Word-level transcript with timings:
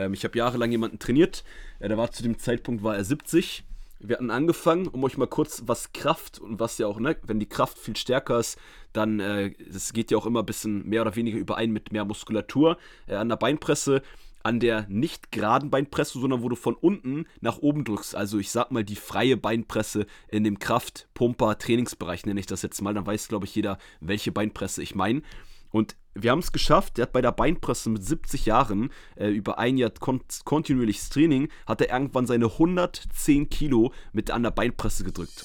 Ähm, 0.00 0.14
ich 0.14 0.24
habe 0.24 0.36
jahrelang 0.38 0.70
jemanden 0.70 0.98
trainiert. 0.98 1.44
Äh, 1.78 1.88
der 1.88 1.98
war 1.98 2.10
zu 2.10 2.22
dem 2.22 2.38
Zeitpunkt 2.38 2.82
war 2.82 2.96
er 2.96 3.04
70. 3.04 3.64
Wir 4.02 4.16
hatten 4.16 4.30
angefangen, 4.30 4.88
um 4.88 5.04
euch 5.04 5.18
mal 5.18 5.26
kurz 5.26 5.62
was 5.66 5.92
Kraft 5.92 6.38
und 6.38 6.58
was 6.58 6.78
ja 6.78 6.86
auch, 6.86 6.98
ne, 6.98 7.16
wenn 7.22 7.38
die 7.38 7.48
Kraft 7.48 7.78
viel 7.78 7.96
stärker 7.96 8.38
ist, 8.38 8.58
dann, 8.94 9.20
äh, 9.20 9.52
das 9.70 9.92
geht 9.92 10.10
ja 10.10 10.16
auch 10.16 10.26
immer 10.26 10.40
ein 10.40 10.46
bisschen 10.46 10.88
mehr 10.88 11.02
oder 11.02 11.16
weniger 11.16 11.38
überein 11.38 11.70
mit 11.70 11.92
mehr 11.92 12.06
Muskulatur. 12.06 12.78
Äh, 13.06 13.16
an 13.16 13.28
der 13.28 13.36
Beinpresse 13.36 14.02
an 14.42 14.58
der 14.58 14.86
nicht 14.88 15.32
geraden 15.32 15.70
Beinpresse, 15.70 16.18
sondern 16.18 16.42
wo 16.42 16.48
du 16.48 16.56
von 16.56 16.74
unten 16.74 17.26
nach 17.40 17.58
oben 17.58 17.84
drückst. 17.84 18.14
Also 18.14 18.38
ich 18.38 18.50
sag 18.50 18.70
mal 18.70 18.84
die 18.84 18.96
freie 18.96 19.36
Beinpresse 19.36 20.06
in 20.28 20.44
dem 20.44 20.58
Kraft-Pumper-Trainingsbereich 20.58 22.24
nenne 22.24 22.40
ich 22.40 22.46
das 22.46 22.62
jetzt 22.62 22.80
mal. 22.80 22.94
Dann 22.94 23.06
weiß, 23.06 23.28
glaube 23.28 23.46
ich, 23.46 23.54
jeder, 23.54 23.78
welche 24.00 24.32
Beinpresse 24.32 24.82
ich 24.82 24.94
meine. 24.94 25.22
Und 25.70 25.94
wir 26.14 26.30
haben 26.30 26.40
es 26.40 26.52
geschafft, 26.52 26.96
der 26.96 27.04
hat 27.04 27.12
bei 27.12 27.22
der 27.22 27.32
Beinpresse 27.32 27.90
mit 27.90 28.04
70 28.04 28.46
Jahren 28.46 28.90
äh, 29.16 29.28
über 29.28 29.58
ein 29.58 29.76
Jahr 29.76 29.90
kon 29.98 30.20
kontinuierliches 30.44 31.08
Training, 31.10 31.48
hat 31.66 31.80
er 31.80 31.92
irgendwann 31.92 32.26
seine 32.26 32.46
110 32.46 33.48
Kilo 33.48 33.92
mit 34.12 34.30
an 34.30 34.42
der 34.42 34.50
Beinpresse 34.50 35.04
gedrückt. 35.04 35.44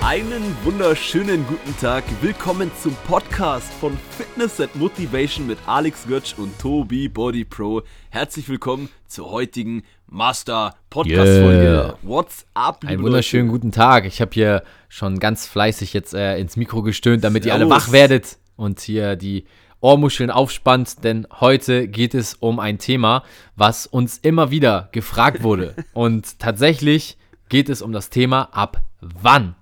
Einen 0.00 0.56
wunderschönen 0.64 1.46
guten 1.46 1.76
Tag. 1.78 2.02
Willkommen 2.22 2.70
zum 2.80 2.96
Podcast 3.06 3.70
von 3.74 3.96
Fitness 4.16 4.58
and 4.58 4.74
Motivation 4.74 5.46
mit 5.46 5.58
Alex 5.66 6.06
Götsch 6.06 6.38
und 6.38 6.58
Tobi 6.58 7.08
Body 7.08 7.44
Pro. 7.44 7.82
Herzlich 8.08 8.48
willkommen 8.48 8.88
zur 9.06 9.30
heutigen 9.30 9.82
Master 10.10 10.74
Podcast 10.90 11.38
Folge. 11.40 11.62
Yeah. 11.62 11.98
What's 12.02 12.46
up? 12.54 12.84
Einen 12.86 13.02
wunderschönen 13.02 13.48
guten 13.48 13.72
Tag. 13.72 14.06
Ich 14.06 14.20
habe 14.20 14.30
hier 14.32 14.62
schon 14.88 15.18
ganz 15.18 15.46
fleißig 15.46 15.92
jetzt 15.92 16.14
äh, 16.14 16.38
ins 16.38 16.56
Mikro 16.56 16.82
gestöhnt, 16.82 17.24
damit 17.24 17.42
Servus. 17.42 17.60
ihr 17.60 17.64
alle 17.66 17.70
wach 17.70 17.92
werdet 17.92 18.38
und 18.56 18.80
hier 18.80 19.16
die 19.16 19.44
Ohrmuscheln 19.80 20.30
aufspannt, 20.30 21.04
denn 21.04 21.26
heute 21.40 21.88
geht 21.88 22.14
es 22.14 22.34
um 22.34 22.58
ein 22.58 22.78
Thema, 22.78 23.22
was 23.54 23.86
uns 23.86 24.18
immer 24.18 24.50
wieder 24.50 24.88
gefragt 24.92 25.42
wurde. 25.42 25.74
und 25.92 26.38
tatsächlich 26.38 27.16
geht 27.48 27.68
es 27.68 27.82
um 27.82 27.92
das 27.92 28.10
Thema 28.10 28.48
ab 28.52 28.82
wann 29.00 29.54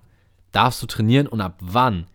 darfst 0.51 0.81
du 0.81 0.87
trainieren 0.87 1.27
und 1.27 1.41
ab 1.41 1.59
wann 1.61 2.07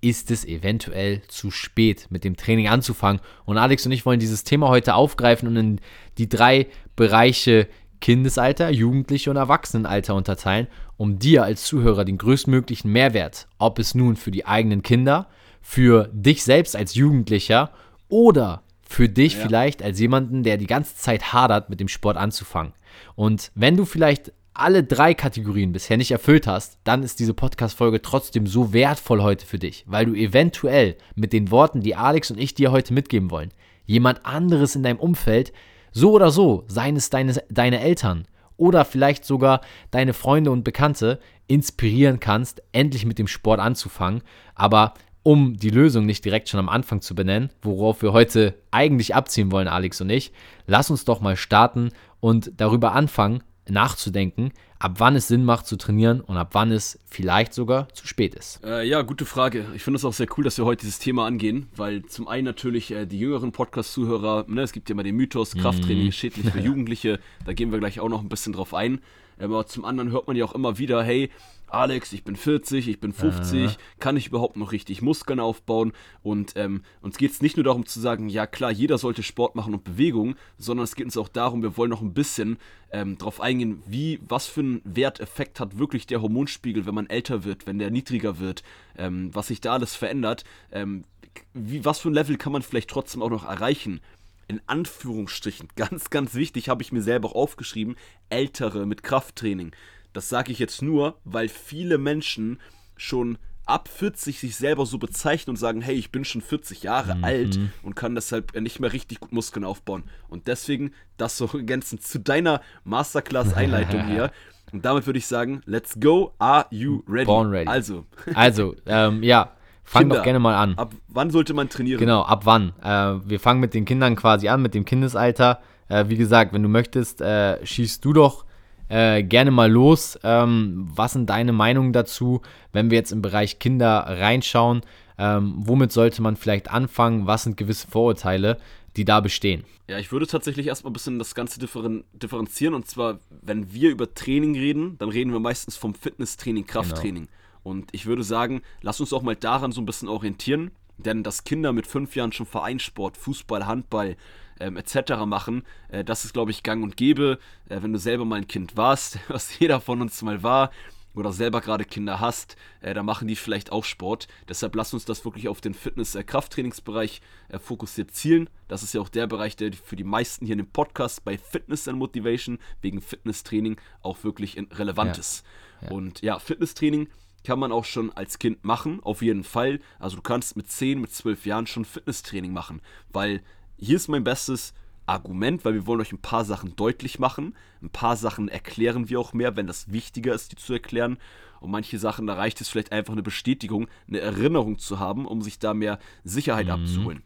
ist 0.00 0.30
es 0.30 0.44
eventuell 0.44 1.22
zu 1.28 1.50
spät, 1.50 2.08
mit 2.10 2.24
dem 2.24 2.36
Training 2.36 2.68
anzufangen. 2.68 3.22
Und 3.46 3.56
Alex 3.56 3.86
und 3.86 3.92
ich 3.92 4.04
wollen 4.04 4.20
dieses 4.20 4.44
Thema 4.44 4.68
heute 4.68 4.94
aufgreifen 4.94 5.48
und 5.48 5.56
in 5.56 5.80
die 6.18 6.28
drei 6.28 6.66
Bereiche 6.94 7.68
Kindesalter, 8.04 8.68
Jugendliche 8.68 9.30
und 9.30 9.38
Erwachsenenalter 9.38 10.14
unterteilen, 10.14 10.66
um 10.98 11.18
dir 11.18 11.42
als 11.42 11.64
Zuhörer 11.64 12.04
den 12.04 12.18
größtmöglichen 12.18 12.92
Mehrwert, 12.92 13.48
ob 13.56 13.78
es 13.78 13.94
nun 13.94 14.16
für 14.16 14.30
die 14.30 14.44
eigenen 14.44 14.82
Kinder, 14.82 15.26
für 15.62 16.10
dich 16.12 16.44
selbst 16.44 16.76
als 16.76 16.94
Jugendlicher 16.94 17.70
oder 18.10 18.62
für 18.86 19.08
dich 19.08 19.36
ja. 19.36 19.40
vielleicht 19.40 19.82
als 19.82 19.98
jemanden, 20.00 20.42
der 20.42 20.58
die 20.58 20.66
ganze 20.66 20.96
Zeit 20.96 21.32
hadert, 21.32 21.70
mit 21.70 21.80
dem 21.80 21.88
Sport 21.88 22.18
anzufangen. 22.18 22.74
Und 23.14 23.50
wenn 23.54 23.74
du 23.74 23.86
vielleicht 23.86 24.34
alle 24.52 24.84
drei 24.84 25.14
Kategorien 25.14 25.72
bisher 25.72 25.96
nicht 25.96 26.10
erfüllt 26.10 26.46
hast, 26.46 26.76
dann 26.84 27.04
ist 27.04 27.20
diese 27.20 27.32
Podcast-Folge 27.32 28.02
trotzdem 28.02 28.46
so 28.46 28.74
wertvoll 28.74 29.22
heute 29.22 29.46
für 29.46 29.58
dich, 29.58 29.82
weil 29.86 30.04
du 30.04 30.12
eventuell 30.12 30.98
mit 31.14 31.32
den 31.32 31.50
Worten, 31.50 31.80
die 31.80 31.96
Alex 31.96 32.30
und 32.30 32.38
ich 32.38 32.52
dir 32.52 32.70
heute 32.70 32.92
mitgeben 32.92 33.30
wollen, 33.30 33.50
jemand 33.86 34.26
anderes 34.26 34.76
in 34.76 34.82
deinem 34.82 35.00
Umfeld, 35.00 35.54
so 35.94 36.12
oder 36.12 36.30
so, 36.30 36.64
seien 36.66 36.96
es 36.96 37.08
deine, 37.08 37.32
deine 37.48 37.80
Eltern 37.80 38.26
oder 38.56 38.84
vielleicht 38.84 39.24
sogar 39.24 39.60
deine 39.90 40.12
Freunde 40.12 40.50
und 40.50 40.64
Bekannte, 40.64 41.20
inspirieren 41.46 42.20
kannst, 42.20 42.62
endlich 42.72 43.06
mit 43.06 43.18
dem 43.18 43.26
Sport 43.26 43.60
anzufangen. 43.60 44.22
Aber 44.54 44.94
um 45.22 45.56
die 45.56 45.70
Lösung 45.70 46.04
nicht 46.04 46.24
direkt 46.24 46.48
schon 46.48 46.60
am 46.60 46.68
Anfang 46.68 47.00
zu 47.00 47.14
benennen, 47.14 47.50
worauf 47.62 48.02
wir 48.02 48.12
heute 48.12 48.54
eigentlich 48.70 49.14
abziehen 49.14 49.52
wollen, 49.52 49.68
Alex 49.68 50.00
und 50.00 50.10
ich, 50.10 50.32
lass 50.66 50.90
uns 50.90 51.04
doch 51.04 51.20
mal 51.20 51.36
starten 51.36 51.90
und 52.20 52.52
darüber 52.56 52.92
anfangen, 52.92 53.42
nachzudenken, 53.68 54.52
ab 54.78 54.96
wann 54.98 55.16
es 55.16 55.28
Sinn 55.28 55.44
macht 55.44 55.66
zu 55.66 55.76
trainieren 55.76 56.20
und 56.20 56.36
ab 56.36 56.50
wann 56.52 56.70
es 56.70 56.98
vielleicht 57.06 57.54
sogar 57.54 57.88
zu 57.94 58.06
spät 58.06 58.34
ist. 58.34 58.62
Äh, 58.64 58.86
ja, 58.86 59.02
gute 59.02 59.24
Frage. 59.24 59.66
Ich 59.74 59.82
finde 59.82 59.96
es 59.96 60.04
auch 60.04 60.12
sehr 60.12 60.26
cool, 60.36 60.44
dass 60.44 60.58
wir 60.58 60.64
heute 60.64 60.80
dieses 60.82 60.98
Thema 60.98 61.26
angehen, 61.26 61.68
weil 61.76 62.04
zum 62.04 62.28
einen 62.28 62.44
natürlich 62.44 62.90
äh, 62.90 63.06
die 63.06 63.18
jüngeren 63.18 63.52
Podcast-Zuhörer, 63.52 64.44
ne, 64.48 64.62
es 64.62 64.72
gibt 64.72 64.88
ja 64.88 64.94
immer 64.94 65.02
den 65.02 65.16
Mythos, 65.16 65.54
Krafttraining 65.54 66.08
ist 66.08 66.16
schädlich 66.16 66.50
für 66.50 66.60
Jugendliche, 66.64 67.18
da 67.46 67.52
gehen 67.52 67.72
wir 67.72 67.78
gleich 67.78 68.00
auch 68.00 68.08
noch 68.08 68.20
ein 68.20 68.28
bisschen 68.28 68.52
drauf 68.52 68.74
ein. 68.74 69.00
Aber 69.38 69.66
zum 69.66 69.84
anderen 69.84 70.10
hört 70.12 70.26
man 70.28 70.36
ja 70.36 70.44
auch 70.44 70.54
immer 70.54 70.78
wieder, 70.78 71.02
hey, 71.02 71.30
Alex, 71.74 72.12
ich 72.12 72.24
bin 72.24 72.36
40, 72.36 72.88
ich 72.88 73.00
bin 73.00 73.12
50, 73.12 73.66
Aha. 73.66 73.76
kann 73.98 74.16
ich 74.16 74.28
überhaupt 74.28 74.56
noch 74.56 74.72
richtig 74.72 75.02
Muskeln 75.02 75.40
aufbauen? 75.40 75.92
Und 76.22 76.52
ähm, 76.56 76.82
uns 77.00 77.16
geht 77.18 77.32
es 77.32 77.42
nicht 77.42 77.56
nur 77.56 77.64
darum 77.64 77.86
zu 77.86 78.00
sagen, 78.00 78.28
ja 78.28 78.46
klar, 78.46 78.70
jeder 78.70 78.98
sollte 78.98 79.22
Sport 79.22 79.54
machen 79.54 79.74
und 79.74 79.84
Bewegung, 79.84 80.36
sondern 80.58 80.84
es 80.84 80.94
geht 80.94 81.06
uns 81.06 81.16
auch 81.16 81.28
darum, 81.28 81.62
wir 81.62 81.76
wollen 81.76 81.90
noch 81.90 82.02
ein 82.02 82.14
bisschen 82.14 82.58
ähm, 82.90 83.18
darauf 83.18 83.40
eingehen, 83.40 83.82
wie, 83.86 84.20
was 84.26 84.46
für 84.46 84.60
einen 84.60 84.82
Werteffekt 84.84 85.60
hat 85.60 85.78
wirklich 85.78 86.06
der 86.06 86.22
Hormonspiegel, 86.22 86.86
wenn 86.86 86.94
man 86.94 87.10
älter 87.10 87.44
wird, 87.44 87.66
wenn 87.66 87.78
der 87.78 87.90
niedriger 87.90 88.38
wird, 88.38 88.62
ähm, 88.96 89.30
was 89.34 89.48
sich 89.48 89.60
da 89.60 89.74
alles 89.74 89.94
verändert, 89.94 90.44
ähm, 90.72 91.04
wie, 91.52 91.84
was 91.84 91.98
für 91.98 92.10
ein 92.10 92.14
Level 92.14 92.36
kann 92.36 92.52
man 92.52 92.62
vielleicht 92.62 92.90
trotzdem 92.90 93.22
auch 93.22 93.30
noch 93.30 93.44
erreichen 93.44 94.00
in 94.48 94.60
Anführungsstrichen, 94.66 95.68
ganz, 95.76 96.10
ganz 96.10 96.34
wichtig, 96.34 96.68
habe 96.68 96.82
ich 96.82 96.92
mir 96.92 97.02
selber 97.02 97.28
auch 97.30 97.34
aufgeschrieben, 97.34 97.96
Ältere 98.28 98.86
mit 98.86 99.02
Krafttraining. 99.02 99.72
Das 100.14 100.28
sage 100.28 100.52
ich 100.52 100.58
jetzt 100.58 100.80
nur, 100.80 101.18
weil 101.24 101.48
viele 101.48 101.98
Menschen 101.98 102.58
schon 102.96 103.36
ab 103.66 103.88
40 103.88 104.38
sich 104.38 104.56
selber 104.56 104.86
so 104.86 104.98
bezeichnen 104.98 105.50
und 105.50 105.56
sagen, 105.56 105.80
hey, 105.80 105.94
ich 105.94 106.12
bin 106.12 106.24
schon 106.24 106.40
40 106.40 106.84
Jahre 106.84 107.16
mhm. 107.16 107.24
alt 107.24 107.58
und 107.82 107.96
kann 107.96 108.14
deshalb 108.14 108.58
nicht 108.58 108.78
mehr 108.78 108.92
richtig 108.92 109.20
gut 109.20 109.32
Muskeln 109.32 109.64
aufbauen. 109.64 110.04
Und 110.28 110.46
deswegen 110.46 110.92
das 111.16 111.36
so 111.36 111.46
ergänzend 111.52 112.02
zu 112.02 112.20
deiner 112.20 112.60
Masterclass-Einleitung 112.84 114.06
hier. 114.06 114.30
Und 114.72 114.84
damit 114.84 115.06
würde 115.06 115.18
ich 115.18 115.26
sagen, 115.26 115.62
let's 115.66 115.98
go, 115.98 116.32
are 116.38 116.66
you 116.70 117.02
ready? 117.08 117.26
Born 117.26 117.50
ready. 117.50 117.68
Also. 117.68 118.06
Also, 118.34 118.74
ähm, 118.86 119.22
ja, 119.22 119.52
fang 119.82 120.02
Kinder, 120.02 120.16
doch 120.16 120.24
gerne 120.24 120.38
mal 120.38 120.56
an. 120.56 120.76
Ab 120.76 120.94
wann 121.08 121.30
sollte 121.30 121.54
man 121.54 121.68
trainieren? 121.68 121.98
Genau, 121.98 122.22
ab 122.22 122.46
wann? 122.46 122.72
Äh, 122.82 123.28
wir 123.28 123.40
fangen 123.40 123.60
mit 123.60 123.74
den 123.74 123.84
Kindern 123.84 124.14
quasi 124.14 124.48
an, 124.48 124.62
mit 124.62 124.74
dem 124.74 124.84
Kindesalter. 124.84 125.60
Äh, 125.88 126.04
wie 126.08 126.16
gesagt, 126.16 126.52
wenn 126.52 126.62
du 126.62 126.68
möchtest, 126.68 127.20
äh, 127.20 127.64
schießt 127.64 128.04
du 128.04 128.12
doch 128.12 128.44
äh, 128.94 129.24
gerne 129.24 129.50
mal 129.50 129.70
los. 129.70 130.16
Ähm, 130.22 130.86
was 130.94 131.14
sind 131.14 131.28
deine 131.28 131.52
Meinungen 131.52 131.92
dazu, 131.92 132.42
wenn 132.72 132.90
wir 132.90 132.98
jetzt 132.98 133.10
im 133.10 133.22
Bereich 133.22 133.58
Kinder 133.58 134.04
reinschauen? 134.06 134.82
Ähm, 135.18 135.54
womit 135.56 135.90
sollte 135.90 136.22
man 136.22 136.36
vielleicht 136.36 136.70
anfangen? 136.70 137.26
Was 137.26 137.42
sind 137.42 137.56
gewisse 137.56 137.88
Vorurteile, 137.88 138.56
die 138.96 139.04
da 139.04 139.18
bestehen? 139.18 139.64
Ja, 139.88 139.98
ich 139.98 140.12
würde 140.12 140.28
tatsächlich 140.28 140.68
erstmal 140.68 140.90
ein 140.90 140.94
bisschen 140.94 141.18
das 141.18 141.34
Ganze 141.34 141.58
differen 141.58 142.04
differenzieren. 142.12 142.72
Und 142.72 142.86
zwar, 142.86 143.18
wenn 143.42 143.72
wir 143.72 143.90
über 143.90 144.14
Training 144.14 144.54
reden, 144.54 144.96
dann 144.98 145.08
reden 145.08 145.32
wir 145.32 145.40
meistens 145.40 145.76
vom 145.76 145.94
Fitnesstraining, 145.94 146.64
Krafttraining. 146.64 147.24
Genau. 147.24 147.34
Und 147.64 147.88
ich 147.92 148.06
würde 148.06 148.22
sagen, 148.22 148.62
lass 148.80 149.00
uns 149.00 149.12
auch 149.12 149.22
mal 149.22 149.34
daran 149.34 149.72
so 149.72 149.80
ein 149.80 149.86
bisschen 149.86 150.08
orientieren. 150.08 150.70
Denn 150.98 151.22
dass 151.22 151.44
Kinder 151.44 151.72
mit 151.72 151.86
fünf 151.86 152.16
Jahren 152.16 152.32
schon 152.32 152.46
Vereinssport, 152.46 153.16
Fußball, 153.16 153.66
Handball, 153.66 154.16
ähm, 154.60 154.76
etc. 154.76 155.24
machen. 155.26 155.64
Äh, 155.88 156.04
das 156.04 156.24
ist, 156.24 156.32
glaube 156.32 156.50
ich, 156.50 156.62
gang 156.62 156.82
und 156.82 156.96
gäbe. 156.96 157.38
Äh, 157.68 157.82
wenn 157.82 157.92
du 157.92 157.98
selber 157.98 158.24
mal 158.24 158.36
ein 158.36 158.48
Kind 158.48 158.76
warst, 158.76 159.18
was 159.28 159.58
jeder 159.58 159.80
von 159.80 160.00
uns 160.00 160.22
mal 160.22 160.42
war, 160.42 160.70
oder 161.14 161.32
selber 161.32 161.60
gerade 161.60 161.84
Kinder 161.84 162.20
hast, 162.20 162.56
äh, 162.80 162.92
da 162.92 163.02
machen 163.02 163.28
die 163.28 163.36
vielleicht 163.36 163.72
auch 163.72 163.84
Sport. 163.84 164.26
Deshalb 164.48 164.74
lass 164.74 164.92
uns 164.92 165.04
das 165.04 165.24
wirklich 165.24 165.48
auf 165.48 165.60
den 165.60 165.74
Fitness-Krafttrainingsbereich 165.74 167.22
äh, 167.48 167.58
fokussiert 167.58 168.10
zielen. 168.10 168.50
Das 168.68 168.82
ist 168.82 168.94
ja 168.94 169.00
auch 169.00 169.08
der 169.08 169.26
Bereich, 169.26 169.56
der 169.56 169.72
für 169.72 169.96
die 169.96 170.04
meisten 170.04 170.44
hier 170.44 170.54
in 170.54 170.58
dem 170.58 170.70
Podcast 170.70 171.24
bei 171.24 171.38
Fitness 171.38 171.88
and 171.88 171.98
Motivation 171.98 172.58
wegen 172.82 173.00
Fitnesstraining 173.00 173.76
auch 174.02 174.24
wirklich 174.24 174.56
relevant 174.72 175.16
ja. 175.16 175.20
ist. 175.20 175.44
Ja. 175.82 175.90
Und 175.90 176.22
ja, 176.22 176.38
Fitnesstraining 176.38 177.08
kann 177.44 177.58
man 177.58 177.72
auch 177.72 177.84
schon 177.84 178.10
als 178.12 178.38
Kind 178.38 178.64
machen, 178.64 179.00
auf 179.02 179.22
jeden 179.22 179.44
Fall. 179.44 179.80
Also 179.98 180.16
du 180.16 180.22
kannst 180.22 180.56
mit 180.56 180.70
10, 180.70 181.00
mit 181.00 181.12
12 181.12 181.46
Jahren 181.46 181.66
schon 181.66 181.84
Fitnesstraining 181.84 182.52
machen, 182.52 182.80
weil 183.12 183.42
hier 183.76 183.96
ist 183.96 184.08
mein 184.08 184.24
bestes 184.24 184.74
Argument, 185.06 185.64
weil 185.64 185.74
wir 185.74 185.86
wollen 185.86 186.00
euch 186.00 186.12
ein 186.12 186.22
paar 186.22 186.44
Sachen 186.44 186.76
deutlich 186.76 187.18
machen. 187.18 187.54
Ein 187.82 187.90
paar 187.90 188.16
Sachen 188.16 188.48
erklären 188.48 189.08
wir 189.08 189.20
auch 189.20 189.34
mehr, 189.34 189.56
wenn 189.56 189.66
das 189.66 189.92
wichtiger 189.92 190.34
ist, 190.34 190.52
die 190.52 190.56
zu 190.56 190.72
erklären. 190.72 191.18
Und 191.60 191.70
manche 191.70 191.98
Sachen, 191.98 192.26
da 192.26 192.34
reicht 192.34 192.60
es 192.60 192.68
vielleicht 192.68 192.92
einfach 192.92 193.12
eine 193.12 193.22
Bestätigung, 193.22 193.88
eine 194.08 194.20
Erinnerung 194.20 194.78
zu 194.78 194.98
haben, 194.98 195.26
um 195.26 195.42
sich 195.42 195.58
da 195.58 195.74
mehr 195.74 195.98
Sicherheit 196.24 196.66
mhm. 196.66 196.72
abzuholen. 196.72 197.22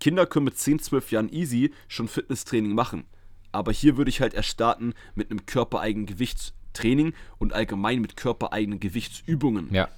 Kinder 0.00 0.26
können 0.26 0.44
mit 0.44 0.58
10, 0.58 0.80
12 0.80 1.12
Jahren 1.12 1.32
easy 1.32 1.72
schon 1.88 2.08
Fitnesstraining 2.08 2.74
machen. 2.74 3.04
Aber 3.52 3.72
hier 3.72 3.96
würde 3.96 4.10
ich 4.10 4.20
halt 4.20 4.34
erst 4.34 4.48
starten 4.48 4.94
mit 5.14 5.30
einem 5.30 5.46
körpereigenen 5.46 6.06
Gewichtstraining 6.74 7.14
und 7.38 7.52
allgemein 7.52 8.00
mit 8.00 8.16
körpereigenen 8.16 8.80
Gewichtsübungen. 8.80 9.72
Ja. 9.72 9.88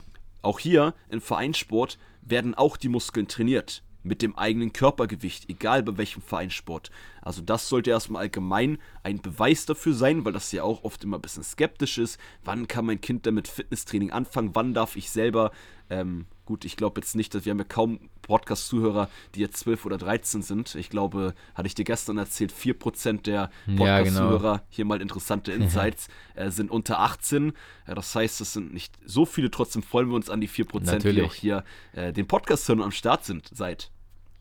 Auch 0.43 0.61
hier 0.61 0.95
im 1.09 1.21
Vereinssport 1.21 1.99
werden 2.23 2.55
auch 2.55 2.77
die 2.77 2.89
Muskeln 2.89 3.29
trainiert 3.29 3.83
mit 4.03 4.23
dem 4.23 4.39
eigenen 4.39 4.73
Körpergewicht, 4.73 5.51
egal 5.51 5.83
bei 5.83 5.99
welchem 5.99 6.23
Vereinssport. 6.23 6.93
Also 7.23 7.43
das 7.43 7.69
sollte 7.69 7.91
erstmal 7.91 8.23
allgemein 8.23 8.79
ein 9.03 9.21
Beweis 9.21 9.67
dafür 9.67 9.95
sein, 9.95 10.25
weil 10.25 10.33
das 10.33 10.53
ja 10.53 10.63
auch 10.63 10.85
oft 10.85 11.03
immer 11.03 11.19
ein 11.19 11.23
bisschen 11.23 11.43
skeptisch 11.43 11.99
ist. 11.99 12.21
Wann 12.45 12.69
kann 12.69 12.87
mein 12.87 13.01
Kind 13.01 13.27
damit 13.27 13.49
Fitnesstraining 13.49 14.13
anfangen? 14.13 14.55
Wann 14.55 14.75
darf 14.75 14.95
ich 14.95 15.11
selber 15.11 15.51
ähm, 15.91 16.27
Gut, 16.47 16.65
ich 16.65 16.77
glaube 16.77 17.01
jetzt 17.01 17.17
nicht, 17.17 17.35
dass 17.35 17.45
wir 17.45 17.51
haben 17.51 17.59
ja 17.59 17.65
kaum 17.65 17.99
Podcast-Zuhörer, 18.23 19.11
die 19.35 19.41
jetzt 19.41 19.59
12 19.59 19.85
oder 19.85 19.99
13 19.99 20.43
sind. 20.43 20.75
Ich 20.77 20.91
glaube, 20.91 21.35
hatte 21.55 21.67
ich 21.67 21.75
dir 21.75 21.85
gestern 21.85 22.19
erzählt, 22.19 22.53
4% 22.53 23.23
der 23.23 23.51
Podcast-Zuhörer, 23.67 24.45
ja, 24.45 24.53
genau. 24.57 24.67
hier 24.71 24.85
mal 24.85 25.03
interessante 25.03 25.53
Insights, 25.57 26.09
äh, 26.37 26.51
sind 26.51 26.71
unter 26.71 27.01
18. 27.01 27.53
Ja, 27.87 27.95
das 27.95 28.15
heißt, 28.15 28.41
es 28.41 28.53
sind 28.53 28.73
nicht 28.73 28.95
so 29.05 29.27
viele, 29.27 29.51
trotzdem 29.51 29.83
freuen 29.83 30.09
wir 30.09 30.15
uns 30.15 30.31
an 30.31 30.41
die 30.41 30.49
4%, 30.49 30.85
Natürlich. 30.85 31.17
die 31.17 31.23
auch 31.23 31.35
hier 31.35 31.65
äh, 31.93 32.13
den 32.13 32.27
Podcast 32.29 32.69
hören 32.69 32.79
und 32.79 32.87
am 32.87 32.93
Start 32.93 33.25
sind 33.25 33.51
seit 33.53 33.91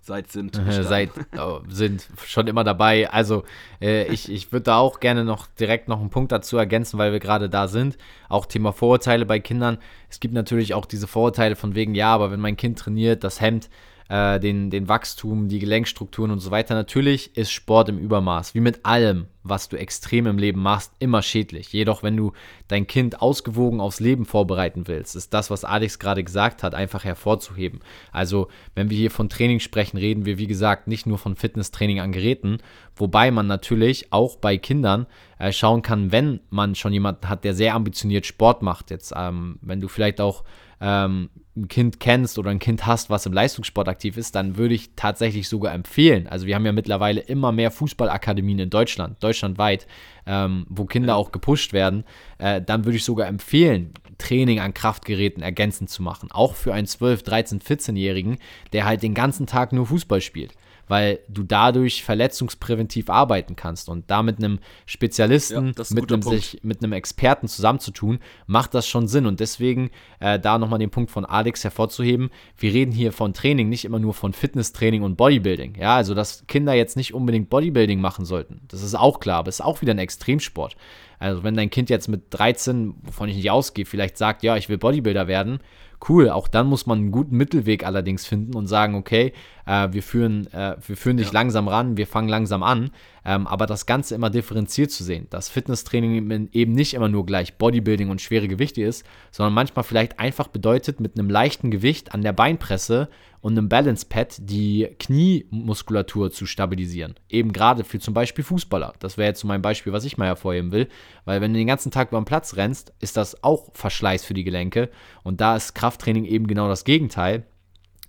Seit 0.05 0.31
sind. 0.31 0.61
Seit 0.69 1.09
oh, 1.35 1.61
sind 1.67 2.07
schon 2.27 2.45
immer 2.45 2.63
dabei. 2.63 3.09
Also 3.09 3.43
äh, 3.81 4.05
ich, 4.13 4.31
ich 4.31 4.51
würde 4.51 4.65
da 4.65 4.77
auch 4.77 4.99
gerne 4.99 5.23
noch 5.23 5.47
direkt 5.59 5.87
noch 5.87 5.99
einen 5.99 6.11
Punkt 6.11 6.31
dazu 6.31 6.57
ergänzen, 6.57 6.99
weil 6.99 7.11
wir 7.11 7.19
gerade 7.19 7.49
da 7.49 7.67
sind. 7.67 7.97
Auch 8.29 8.45
Thema 8.45 8.71
Vorurteile 8.71 9.25
bei 9.25 9.39
Kindern. 9.39 9.79
Es 10.07 10.19
gibt 10.19 10.35
natürlich 10.35 10.75
auch 10.75 10.85
diese 10.85 11.07
Vorurteile 11.07 11.55
von 11.55 11.73
wegen, 11.73 11.95
ja, 11.95 12.13
aber 12.13 12.29
wenn 12.29 12.39
mein 12.39 12.55
Kind 12.55 12.77
trainiert, 12.77 13.23
das 13.23 13.41
hemmt 13.41 13.67
äh, 14.07 14.39
den, 14.39 14.69
den 14.69 14.87
Wachstum, 14.87 15.47
die 15.47 15.59
Gelenkstrukturen 15.59 16.31
und 16.31 16.39
so 16.39 16.51
weiter. 16.51 16.75
Natürlich 16.75 17.35
ist 17.35 17.51
Sport 17.51 17.89
im 17.89 17.97
Übermaß, 17.97 18.53
wie 18.53 18.59
mit 18.59 18.85
allem, 18.85 19.25
was 19.43 19.69
du 19.69 19.77
extrem 19.77 20.27
im 20.27 20.37
Leben 20.37 20.61
machst, 20.61 20.91
immer 20.99 21.21
schädlich. 21.21 21.73
Jedoch, 21.73 22.03
wenn 22.03 22.17
du 22.17 22.31
dein 22.67 22.87
Kind 22.87 23.21
ausgewogen 23.21 23.79
aufs 23.79 23.99
Leben 23.99 24.25
vorbereiten 24.25 24.87
willst, 24.87 25.15
ist 25.15 25.33
das, 25.33 25.49
was 25.49 25.65
Alex 25.65 25.97
gerade 25.97 26.23
gesagt 26.23 26.61
hat, 26.61 26.75
einfach 26.75 27.03
hervorzuheben. 27.03 27.79
Also, 28.11 28.47
wenn 28.75 28.89
wir 28.89 28.97
hier 28.97 29.11
von 29.11 29.29
Training 29.29 29.59
sprechen, 29.59 29.97
reden 29.97 30.25
wir, 30.25 30.37
wie 30.37 30.47
gesagt, 30.47 30.87
nicht 30.87 31.05
nur 31.05 31.17
von 31.17 31.35
Fitnesstraining 31.35 31.99
an 31.99 32.11
Geräten, 32.11 32.59
wobei 32.95 33.31
man 33.31 33.47
natürlich 33.47 34.11
auch 34.11 34.35
bei 34.35 34.57
Kindern 34.57 35.07
äh, 35.39 35.51
schauen 35.51 35.81
kann, 35.81 36.11
wenn 36.11 36.41
man 36.49 36.75
schon 36.75 36.93
jemanden 36.93 37.27
hat, 37.27 37.43
der 37.43 37.53
sehr 37.53 37.73
ambitioniert 37.73 38.25
Sport 38.25 38.61
macht. 38.61 38.91
Jetzt, 38.91 39.13
ähm, 39.15 39.57
wenn 39.61 39.81
du 39.81 39.87
vielleicht 39.87 40.21
auch 40.21 40.43
ähm, 40.81 41.29
ein 41.57 41.67
Kind 41.67 41.99
kennst 41.99 42.37
oder 42.37 42.49
ein 42.49 42.59
Kind 42.59 42.85
hast, 42.85 43.09
was 43.09 43.25
im 43.25 43.33
Leistungssport 43.33 43.87
aktiv 43.87 44.17
ist, 44.17 44.35
dann 44.35 44.57
würde 44.57 44.75
ich 44.75 44.91
tatsächlich 44.95 45.47
sogar 45.47 45.73
empfehlen. 45.73 46.27
Also 46.27 46.47
wir 46.47 46.55
haben 46.55 46.65
ja 46.65 46.73
mittlerweile 46.73 47.21
immer 47.21 47.51
mehr 47.51 47.71
Fußballakademien 47.71 48.59
in 48.59 48.69
Deutschland, 48.69 49.23
deutschlandweit, 49.23 49.87
ähm, 50.25 50.65
wo 50.69 50.85
Kinder 50.85 51.15
auch 51.15 51.31
gepusht 51.31 51.71
werden. 51.71 52.03
Äh, 52.39 52.61
dann 52.61 52.83
würde 52.83 52.97
ich 52.97 53.05
sogar 53.05 53.27
empfehlen, 53.27 53.93
Training 54.17 54.59
an 54.59 54.73
Kraftgeräten 54.73 55.43
ergänzend 55.43 55.89
zu 55.89 56.03
machen. 56.03 56.29
Auch 56.31 56.55
für 56.55 56.73
einen 56.73 56.87
12, 56.87 57.23
13, 57.23 57.59
14-Jährigen, 57.61 58.37
der 58.73 58.85
halt 58.85 59.03
den 59.03 59.13
ganzen 59.13 59.47
Tag 59.47 59.71
nur 59.71 59.85
Fußball 59.85 60.21
spielt 60.21 60.53
weil 60.87 61.19
du 61.27 61.43
dadurch 61.43 62.03
verletzungspräventiv 62.03 63.09
arbeiten 63.09 63.55
kannst. 63.55 63.89
Und 63.89 64.09
da 64.09 64.23
mit 64.23 64.37
einem 64.37 64.59
Spezialisten, 64.85 65.73
ja, 65.77 65.85
mit, 65.91 66.11
einem, 66.11 66.21
sich, 66.21 66.59
mit 66.63 66.83
einem 66.83 66.93
Experten 66.93 67.47
zusammenzutun, 67.47 68.19
macht 68.47 68.73
das 68.73 68.87
schon 68.87 69.07
Sinn. 69.07 69.25
Und 69.25 69.39
deswegen 69.39 69.91
äh, 70.19 70.39
da 70.39 70.57
nochmal 70.57 70.79
den 70.79 70.89
Punkt 70.89 71.11
von 71.11 71.25
Alex 71.25 71.63
hervorzuheben, 71.63 72.29
wir 72.57 72.73
reden 72.73 72.91
hier 72.91 73.11
von 73.11 73.33
Training, 73.33 73.69
nicht 73.69 73.85
immer 73.85 73.99
nur 73.99 74.13
von 74.13 74.33
Fitnesstraining 74.33 75.03
und 75.03 75.15
Bodybuilding, 75.15 75.75
ja, 75.79 75.95
also 75.95 76.13
dass 76.13 76.45
Kinder 76.47 76.73
jetzt 76.73 76.97
nicht 76.97 77.13
unbedingt 77.13 77.49
Bodybuilding 77.49 77.99
machen 77.99 78.25
sollten, 78.25 78.61
das 78.67 78.81
ist 78.81 78.95
auch 78.95 79.19
klar, 79.19 79.39
aber 79.39 79.49
es 79.49 79.55
ist 79.55 79.65
auch 79.65 79.81
wieder 79.81 79.93
ein 79.93 79.99
Extremsport. 79.99 80.75
Also 81.17 81.43
wenn 81.43 81.55
dein 81.55 81.69
Kind 81.69 81.89
jetzt 81.89 82.07
mit 82.07 82.25
13, 82.31 82.95
wovon 83.03 83.29
ich 83.29 83.37
nicht 83.37 83.49
ausgehe, 83.49 83.85
vielleicht 83.85 84.17
sagt, 84.17 84.43
ja, 84.43 84.57
ich 84.57 84.69
will 84.69 84.77
Bodybuilder 84.77 85.27
werden, 85.27 85.59
cool. 86.09 86.29
Auch 86.29 86.47
dann 86.47 86.67
muss 86.67 86.85
man 86.85 86.99
einen 86.99 87.11
guten 87.11 87.37
Mittelweg 87.37 87.85
allerdings 87.85 88.25
finden 88.25 88.55
und 88.55 88.67
sagen, 88.67 88.95
okay, 88.95 89.33
äh, 89.65 89.89
wir, 89.91 90.03
führen, 90.03 90.51
äh, 90.53 90.75
wir 90.85 90.97
führen 90.97 91.17
dich 91.17 91.27
ja. 91.27 91.33
langsam 91.33 91.67
ran, 91.67 91.97
wir 91.97 92.07
fangen 92.07 92.29
langsam 92.29 92.63
an, 92.63 92.91
ähm, 93.25 93.47
aber 93.47 93.65
das 93.65 93.87
Ganze 93.87 94.13
immer 94.13 94.29
differenziert 94.29 94.91
zu 94.91 95.03
sehen, 95.03 95.27
dass 95.31 95.49
Fitnesstraining 95.49 96.49
eben 96.51 96.71
nicht 96.73 96.93
immer 96.93 97.09
nur 97.09 97.25
gleich 97.25 97.57
Bodybuilding 97.57 98.09
und 98.09 98.21
schwere 98.21 98.47
Gewichte 98.47 98.83
ist, 98.83 99.03
sondern 99.31 99.53
manchmal 99.53 99.83
vielleicht 99.83 100.19
einfach 100.19 100.47
bedeutet, 100.47 100.99
mit 100.99 101.17
einem 101.17 101.29
leichten 101.29 101.71
Gewicht 101.71 102.13
an 102.13 102.21
der 102.21 102.33
Beinpresse 102.33 103.09
und 103.41 103.57
einem 103.57 103.69
Balance 103.69 104.05
Pad 104.07 104.37
die 104.39 104.87
Kniemuskulatur 104.99 106.31
zu 106.31 106.45
stabilisieren. 106.45 107.15
Eben 107.29 107.51
gerade 107.51 107.83
für 107.83 107.99
zum 107.99 108.13
Beispiel 108.13 108.43
Fußballer. 108.43 108.93
Das 108.99 109.17
wäre 109.17 109.29
jetzt 109.29 109.41
so 109.41 109.47
mein 109.47 109.61
Beispiel, 109.61 109.93
was 109.93 110.05
ich 110.05 110.17
mal 110.17 110.25
hervorheben 110.25 110.71
will, 110.71 110.87
weil 111.25 111.41
wenn 111.41 111.53
du 111.53 111.59
den 111.59 111.67
ganzen 111.67 111.91
Tag 111.91 112.09
über 112.09 112.21
den 112.21 112.25
Platz 112.25 112.55
rennst, 112.55 112.93
ist 112.99 113.17
das 113.17 113.43
auch 113.43 113.69
Verschleiß 113.73 114.23
für 114.23 114.33
die 114.33 114.43
Gelenke 114.43 114.89
und 115.23 115.41
da 115.41 115.55
ist 115.55 115.73
Krafttraining 115.73 116.25
eben 116.25 116.47
genau 116.47 116.67
das 116.67 116.85
Gegenteil 116.85 117.45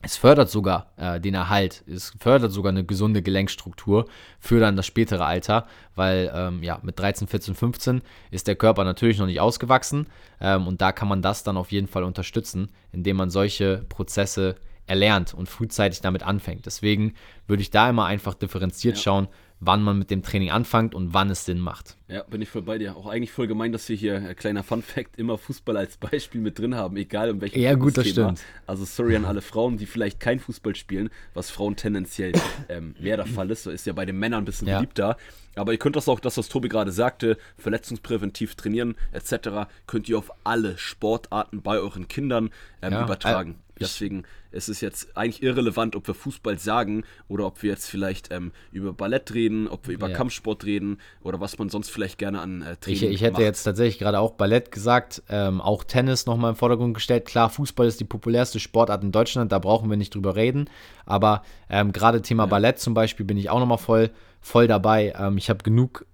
es 0.02 0.16
fördert 0.16 0.50
sogar 0.50 0.92
äh, 0.96 1.20
den 1.20 1.34
Erhalt, 1.34 1.82
es 1.86 2.12
fördert 2.20 2.52
sogar 2.52 2.70
eine 2.70 2.84
gesunde 2.84 3.22
Gelenkstruktur 3.22 4.06
für 4.38 4.60
dann 4.60 4.76
das 4.76 4.86
spätere 4.86 5.24
Alter, 5.24 5.66
weil 5.94 6.30
ähm, 6.34 6.62
ja, 6.62 6.78
mit 6.82 6.98
13, 6.98 7.26
14, 7.26 7.54
15 7.54 8.02
ist 8.30 8.46
der 8.46 8.56
Körper 8.56 8.84
natürlich 8.84 9.18
noch 9.18 9.26
nicht 9.26 9.40
ausgewachsen 9.40 10.06
ähm, 10.40 10.66
und 10.66 10.80
da 10.80 10.92
kann 10.92 11.08
man 11.08 11.22
das 11.22 11.44
dann 11.44 11.56
auf 11.56 11.72
jeden 11.72 11.88
Fall 11.88 12.04
unterstützen, 12.04 12.70
indem 12.92 13.16
man 13.16 13.30
solche 13.30 13.84
Prozesse 13.88 14.56
erlernt 14.86 15.34
und 15.34 15.48
frühzeitig 15.48 16.00
damit 16.00 16.22
anfängt. 16.22 16.66
Deswegen 16.66 17.14
würde 17.46 17.62
ich 17.62 17.70
da 17.70 17.90
immer 17.90 18.06
einfach 18.06 18.34
differenziert 18.34 18.96
ja. 18.96 19.02
schauen, 19.02 19.28
wann 19.60 19.82
man 19.82 19.98
mit 19.98 20.10
dem 20.10 20.22
Training 20.22 20.50
anfängt 20.50 20.94
und 20.94 21.14
wann 21.14 21.30
es 21.30 21.44
Sinn 21.44 21.58
macht. 21.58 21.96
Ja, 22.08 22.22
bin 22.24 22.42
ich 22.42 22.48
voll 22.48 22.62
bei 22.62 22.78
dir. 22.78 22.96
Auch 22.96 23.06
eigentlich 23.06 23.32
voll 23.32 23.46
gemein, 23.46 23.72
dass 23.72 23.88
wir 23.88 23.96
hier, 23.96 24.16
äh, 24.16 24.34
kleiner 24.34 24.62
Fun 24.62 24.82
Fact, 24.82 25.18
immer 25.18 25.38
Fußball 25.38 25.76
als 25.76 25.96
Beispiel 25.96 26.40
mit 26.40 26.58
drin 26.58 26.74
haben, 26.74 26.96
egal 26.96 27.30
in 27.30 27.40
welchem 27.40 27.60
Ja, 27.60 27.74
gut, 27.74 27.96
das 27.96 28.08
stimmt. 28.08 28.42
Also 28.66 28.84
sorry 28.84 29.16
an 29.16 29.24
alle 29.24 29.40
Frauen, 29.40 29.78
die 29.78 29.86
vielleicht 29.86 30.20
kein 30.20 30.38
Fußball 30.38 30.76
spielen, 30.76 31.10
was 31.34 31.50
Frauen 31.50 31.76
tendenziell 31.76 32.32
ähm, 32.68 32.94
mehr 33.00 33.16
der 33.16 33.26
Fall 33.26 33.50
ist. 33.50 33.62
So 33.62 33.70
ist 33.70 33.86
ja 33.86 33.92
bei 33.92 34.04
den 34.04 34.18
Männern 34.18 34.42
ein 34.42 34.44
bisschen 34.44 34.68
ja. 34.68 34.76
beliebter. 34.76 35.16
Aber 35.56 35.72
ihr 35.72 35.78
könnt 35.78 35.96
das 35.96 36.08
auch, 36.08 36.20
das, 36.20 36.36
was 36.36 36.48
Tobi 36.48 36.68
gerade 36.68 36.92
sagte, 36.92 37.38
verletzungspräventiv 37.56 38.56
trainieren 38.56 38.94
etc., 39.12 39.68
könnt 39.86 40.08
ihr 40.08 40.18
auf 40.18 40.30
alle 40.44 40.76
Sportarten 40.76 41.62
bei 41.62 41.78
euren 41.78 42.08
Kindern 42.08 42.50
ähm, 42.82 42.92
ja, 42.92 43.04
übertragen. 43.04 43.56
Deswegen 43.80 44.24
ist 44.52 44.68
es 44.68 44.80
jetzt 44.80 45.16
eigentlich 45.16 45.42
irrelevant, 45.42 45.96
ob 45.96 46.06
wir 46.06 46.14
Fußball 46.14 46.58
sagen 46.58 47.04
oder 47.28 47.46
ob 47.46 47.62
wir 47.62 47.70
jetzt 47.70 47.90
vielleicht 47.90 48.32
ähm, 48.32 48.52
über 48.72 48.92
Ballett 48.92 49.34
reden, 49.34 49.68
ob 49.68 49.86
wir 49.86 49.94
über 49.94 50.08
ja. 50.08 50.16
Kampfsport 50.16 50.64
reden 50.64 50.98
oder 51.22 51.40
was 51.40 51.58
man 51.58 51.68
sonst 51.68 51.90
vielleicht 51.90 52.18
gerne 52.18 52.40
an 52.40 52.62
äh, 52.62 52.76
Training 52.76 53.02
Ich, 53.02 53.14
ich 53.14 53.20
hätte 53.20 53.34
macht. 53.34 53.42
jetzt 53.42 53.62
tatsächlich 53.64 53.98
gerade 53.98 54.18
auch 54.18 54.32
Ballett 54.32 54.72
gesagt, 54.72 55.22
ähm, 55.28 55.60
auch 55.60 55.84
Tennis 55.84 56.26
nochmal 56.26 56.50
im 56.50 56.56
Vordergrund 56.56 56.94
gestellt. 56.94 57.26
Klar, 57.26 57.50
Fußball 57.50 57.86
ist 57.86 58.00
die 58.00 58.04
populärste 58.04 58.58
Sportart 58.60 59.04
in 59.04 59.12
Deutschland, 59.12 59.52
da 59.52 59.58
brauchen 59.58 59.90
wir 59.90 59.96
nicht 59.96 60.14
drüber 60.14 60.36
reden. 60.36 60.70
Aber 61.04 61.42
ähm, 61.68 61.92
gerade 61.92 62.22
Thema 62.22 62.44
ja. 62.44 62.48
Ballett 62.48 62.78
zum 62.78 62.94
Beispiel 62.94 63.26
bin 63.26 63.36
ich 63.36 63.50
auch 63.50 63.60
nochmal 63.60 63.78
voll, 63.78 64.10
voll 64.40 64.66
dabei. 64.66 65.12
Ähm, 65.18 65.36
ich 65.36 65.50
habe 65.50 65.62
genug 65.62 66.06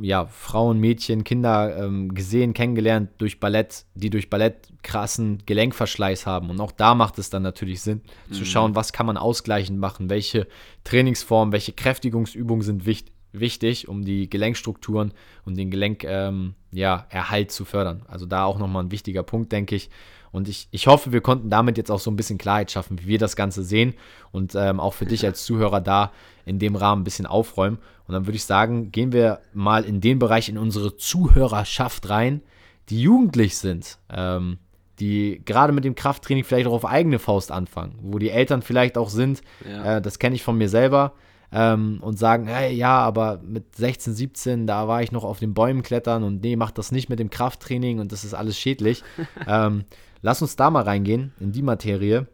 ja, 0.00 0.26
Frauen, 0.26 0.78
Mädchen, 0.78 1.24
Kinder 1.24 1.76
ähm, 1.76 2.14
gesehen, 2.14 2.54
kennengelernt 2.54 3.10
durch 3.18 3.40
Ballett, 3.40 3.84
die 3.94 4.10
durch 4.10 4.30
Ballett 4.30 4.72
krassen 4.82 5.42
Gelenkverschleiß 5.46 6.26
haben. 6.26 6.50
Und 6.50 6.60
auch 6.60 6.72
da 6.72 6.94
macht 6.94 7.18
es 7.18 7.30
dann 7.30 7.42
natürlich 7.42 7.80
Sinn, 7.82 8.02
mhm. 8.28 8.34
zu 8.34 8.44
schauen, 8.44 8.74
was 8.74 8.92
kann 8.92 9.06
man 9.06 9.16
ausgleichend 9.16 9.78
machen, 9.78 10.10
welche 10.10 10.46
Trainingsformen, 10.84 11.52
welche 11.52 11.72
Kräftigungsübungen 11.72 12.62
sind 12.62 12.86
wichtig 12.86 13.12
wichtig, 13.32 13.88
um 13.88 14.04
die 14.04 14.28
Gelenkstrukturen 14.28 15.12
und 15.44 15.56
den 15.56 15.70
Gelenkerhalt 15.70 16.54
ja, 16.72 17.48
zu 17.48 17.64
fördern. 17.64 18.02
Also 18.08 18.26
da 18.26 18.44
auch 18.44 18.58
nochmal 18.58 18.84
ein 18.84 18.90
wichtiger 18.90 19.22
Punkt, 19.22 19.52
denke 19.52 19.74
ich. 19.74 19.90
Und 20.32 20.48
ich, 20.48 20.68
ich 20.70 20.86
hoffe, 20.86 21.12
wir 21.12 21.20
konnten 21.20 21.50
damit 21.50 21.76
jetzt 21.76 21.90
auch 21.90 22.00
so 22.00 22.10
ein 22.10 22.16
bisschen 22.16 22.38
Klarheit 22.38 22.70
schaffen, 22.70 22.98
wie 23.00 23.06
wir 23.06 23.18
das 23.18 23.36
Ganze 23.36 23.62
sehen 23.62 23.94
und 24.32 24.54
ähm, 24.54 24.80
auch 24.80 24.94
für 24.94 25.04
dich 25.04 25.24
als 25.26 25.44
Zuhörer 25.44 25.82
da 25.82 26.10
in 26.46 26.58
dem 26.58 26.74
Rahmen 26.74 27.02
ein 27.02 27.04
bisschen 27.04 27.26
aufräumen. 27.26 27.78
Und 28.06 28.14
dann 28.14 28.26
würde 28.26 28.36
ich 28.36 28.44
sagen, 28.44 28.90
gehen 28.90 29.12
wir 29.12 29.40
mal 29.52 29.84
in 29.84 30.00
den 30.00 30.18
Bereich 30.18 30.48
in 30.48 30.58
unsere 30.58 30.96
Zuhörerschaft 30.96 32.08
rein, 32.08 32.40
die 32.88 33.02
jugendlich 33.02 33.58
sind, 33.58 33.98
ähm, 34.10 34.58
die 34.98 35.42
gerade 35.44 35.72
mit 35.72 35.84
dem 35.84 35.94
Krafttraining 35.94 36.44
vielleicht 36.44 36.66
auch 36.66 36.72
auf 36.72 36.86
eigene 36.86 37.18
Faust 37.18 37.52
anfangen, 37.52 37.98
wo 38.02 38.18
die 38.18 38.30
Eltern 38.30 38.62
vielleicht 38.62 38.96
auch 38.96 39.10
sind, 39.10 39.42
ja. 39.68 39.96
äh, 39.96 40.02
das 40.02 40.18
kenne 40.18 40.34
ich 40.34 40.42
von 40.42 40.56
mir 40.56 40.68
selber, 40.68 41.12
ähm, 41.52 41.98
und 42.00 42.18
sagen, 42.18 42.46
hey, 42.46 42.74
ja, 42.74 42.98
aber 42.98 43.40
mit 43.44 43.76
16, 43.76 44.14
17, 44.14 44.66
da 44.66 44.88
war 44.88 45.02
ich 45.02 45.12
noch 45.12 45.24
auf 45.24 45.38
den 45.38 45.54
Bäumen 45.54 45.82
klettern 45.82 46.22
und 46.22 46.42
nee, 46.42 46.56
mach 46.56 46.70
das 46.70 46.92
nicht 46.92 47.08
mit 47.08 47.18
dem 47.18 47.30
Krafttraining 47.30 48.00
und 48.00 48.12
das 48.12 48.24
ist 48.24 48.34
alles 48.34 48.58
schädlich. 48.58 49.02
ähm, 49.46 49.84
Lass 50.22 50.40
uns 50.40 50.54
da 50.56 50.70
mal 50.70 50.84
reingehen 50.84 51.32
in 51.40 51.52
die 51.52 51.62
Materie. 51.62 52.28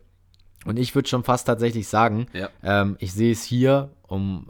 Und 0.66 0.78
ich 0.78 0.94
würde 0.94 1.08
schon 1.08 1.24
fast 1.24 1.46
tatsächlich 1.46 1.88
sagen, 1.88 2.26
ja. 2.34 2.50
ähm, 2.62 2.96
ich 3.00 3.12
sehe 3.12 3.32
es 3.32 3.42
hier, 3.42 3.90
um 4.06 4.46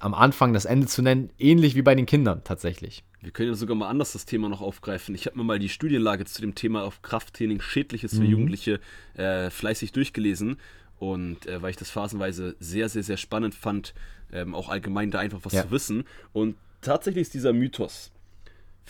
am 0.00 0.14
Anfang 0.14 0.52
das 0.52 0.64
Ende 0.64 0.86
zu 0.86 1.02
nennen, 1.02 1.30
ähnlich 1.38 1.76
wie 1.76 1.82
bei 1.82 1.94
den 1.94 2.06
Kindern 2.06 2.42
tatsächlich. 2.42 3.04
Wir 3.20 3.30
können 3.30 3.50
ja 3.50 3.54
sogar 3.54 3.76
mal 3.76 3.88
anders 3.88 4.12
das 4.12 4.24
Thema 4.24 4.48
noch 4.48 4.62
aufgreifen. 4.62 5.14
Ich 5.14 5.26
habe 5.26 5.36
mir 5.36 5.44
mal 5.44 5.58
die 5.58 5.68
Studienlage 5.68 6.24
zu 6.24 6.40
dem 6.40 6.54
Thema 6.54 6.82
auf 6.84 7.02
Krafttraining 7.02 7.60
Schädliches 7.60 8.14
für 8.14 8.22
mhm. 8.22 8.30
Jugendliche 8.30 8.80
äh, 9.14 9.50
fleißig 9.50 9.92
durchgelesen. 9.92 10.56
Und 11.00 11.46
äh, 11.46 11.60
weil 11.60 11.70
ich 11.70 11.76
das 11.76 11.90
phasenweise 11.90 12.54
sehr, 12.60 12.88
sehr, 12.88 13.02
sehr 13.02 13.16
spannend 13.16 13.56
fand, 13.56 13.94
ähm, 14.32 14.54
auch 14.54 14.68
allgemein 14.68 15.10
da 15.10 15.18
einfach 15.18 15.40
was 15.42 15.54
ja. 15.54 15.64
zu 15.64 15.72
wissen. 15.72 16.04
Und 16.32 16.54
tatsächlich 16.82 17.22
ist 17.22 17.34
dieser 17.34 17.52
Mythos, 17.52 18.12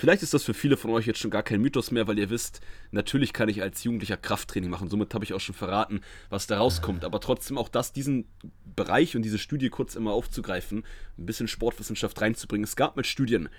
Vielleicht 0.00 0.22
ist 0.22 0.32
das 0.32 0.44
für 0.44 0.54
viele 0.54 0.78
von 0.78 0.92
euch 0.92 1.06
jetzt 1.06 1.18
schon 1.18 1.30
gar 1.30 1.42
kein 1.42 1.60
Mythos 1.60 1.90
mehr, 1.90 2.06
weil 2.06 2.18
ihr 2.18 2.30
wisst, 2.30 2.62
natürlich 2.90 3.34
kann 3.34 3.50
ich 3.50 3.60
als 3.60 3.84
Jugendlicher 3.84 4.16
Krafttraining 4.16 4.70
machen. 4.70 4.88
Somit 4.88 5.12
habe 5.12 5.26
ich 5.26 5.34
auch 5.34 5.40
schon 5.40 5.54
verraten, 5.54 6.00
was 6.30 6.46
da 6.46 6.56
rauskommt. 6.56 7.04
Aber 7.04 7.20
trotzdem 7.20 7.58
auch 7.58 7.68
das, 7.68 7.92
diesen 7.92 8.24
Bereich 8.74 9.14
und 9.14 9.20
diese 9.22 9.36
Studie 9.36 9.68
kurz 9.68 9.96
immer 9.96 10.12
aufzugreifen, 10.12 10.84
ein 11.18 11.26
bisschen 11.26 11.48
Sportwissenschaft 11.48 12.18
reinzubringen. 12.18 12.64
Es 12.64 12.76
gab 12.76 12.96
mit 12.96 13.06
Studien 13.06 13.50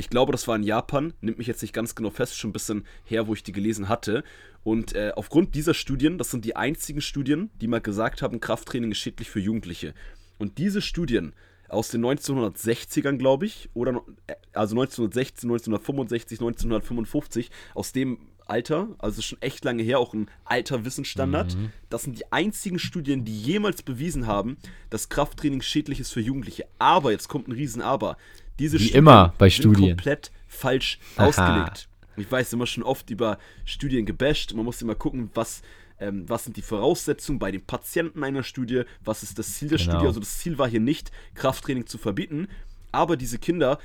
Ich 0.00 0.08
glaube, 0.08 0.32
das 0.32 0.48
war 0.48 0.56
in 0.56 0.62
Japan, 0.62 1.12
nimmt 1.20 1.36
mich 1.36 1.46
jetzt 1.46 1.60
nicht 1.60 1.74
ganz 1.74 1.94
genau 1.94 2.08
fest, 2.08 2.34
schon 2.34 2.50
ein 2.50 2.54
bisschen 2.54 2.86
her, 3.04 3.26
wo 3.26 3.34
ich 3.34 3.42
die 3.42 3.52
gelesen 3.52 3.90
hatte. 3.90 4.24
Und 4.64 4.94
äh, 4.94 5.12
aufgrund 5.14 5.54
dieser 5.54 5.74
Studien, 5.74 6.16
das 6.16 6.30
sind 6.30 6.46
die 6.46 6.56
einzigen 6.56 7.02
Studien, 7.02 7.50
die 7.60 7.66
mal 7.66 7.82
gesagt 7.82 8.22
haben, 8.22 8.40
Krafttraining 8.40 8.92
ist 8.92 8.98
schädlich 8.98 9.28
für 9.28 9.40
Jugendliche. 9.40 9.92
Und 10.38 10.56
diese 10.56 10.80
Studien 10.80 11.34
aus 11.68 11.88
den 11.88 12.02
1960ern, 12.02 13.18
glaube 13.18 13.44
ich, 13.44 13.68
oder 13.74 14.02
äh, 14.26 14.36
also 14.54 14.74
1916, 14.74 15.50
1965, 15.50 16.38
1955, 16.40 17.50
aus 17.74 17.92
dem 17.92 18.30
Alter, 18.46 18.88
also 18.98 19.20
schon 19.20 19.40
echt 19.42 19.64
lange 19.66 19.82
her, 19.82 19.98
auch 19.98 20.14
ein 20.14 20.30
alter 20.44 20.86
Wissensstandard. 20.86 21.56
Mhm. 21.56 21.72
Das 21.90 22.04
sind 22.04 22.18
die 22.18 22.32
einzigen 22.32 22.78
Studien, 22.78 23.24
die 23.24 23.38
jemals 23.38 23.82
bewiesen 23.82 24.26
haben, 24.26 24.56
dass 24.88 25.10
Krafttraining 25.10 25.60
schädlich 25.60 26.00
ist 26.00 26.10
für 26.10 26.20
Jugendliche. 26.20 26.66
Aber, 26.78 27.12
jetzt 27.12 27.28
kommt 27.28 27.48
ein 27.48 27.52
Riesen-Aber. 27.52 28.16
Diese 28.60 28.78
Wie 28.78 28.84
Studien 28.84 28.98
immer 28.98 29.34
bei 29.38 29.48
sind 29.48 29.62
Studien. 29.62 29.96
komplett 29.96 30.30
falsch 30.46 30.98
Aha. 31.16 31.26
ausgelegt. 31.26 31.88
Ich 32.16 32.30
weiß, 32.30 32.52
immer 32.52 32.66
schon 32.66 32.82
oft 32.82 33.08
über 33.08 33.38
Studien 33.64 34.04
gebasht. 34.04 34.52
Man 34.54 34.66
muss 34.66 34.82
immer 34.82 34.94
gucken, 34.94 35.30
was, 35.32 35.62
ähm, 35.98 36.28
was 36.28 36.44
sind 36.44 36.58
die 36.58 36.62
Voraussetzungen 36.62 37.38
bei 37.38 37.50
den 37.50 37.64
Patienten 37.64 38.22
einer 38.22 38.42
Studie, 38.42 38.82
was 39.02 39.22
ist 39.22 39.38
das 39.38 39.54
Ziel 39.54 39.68
der 39.68 39.78
genau. 39.78 39.92
Studie. 39.92 40.06
Also 40.06 40.20
das 40.20 40.38
Ziel 40.38 40.58
war 40.58 40.68
hier 40.68 40.80
nicht, 40.80 41.10
Krafttraining 41.34 41.86
zu 41.86 41.96
verbieten, 41.96 42.48
aber 42.92 43.16
diese 43.16 43.38
Kinder 43.38 43.78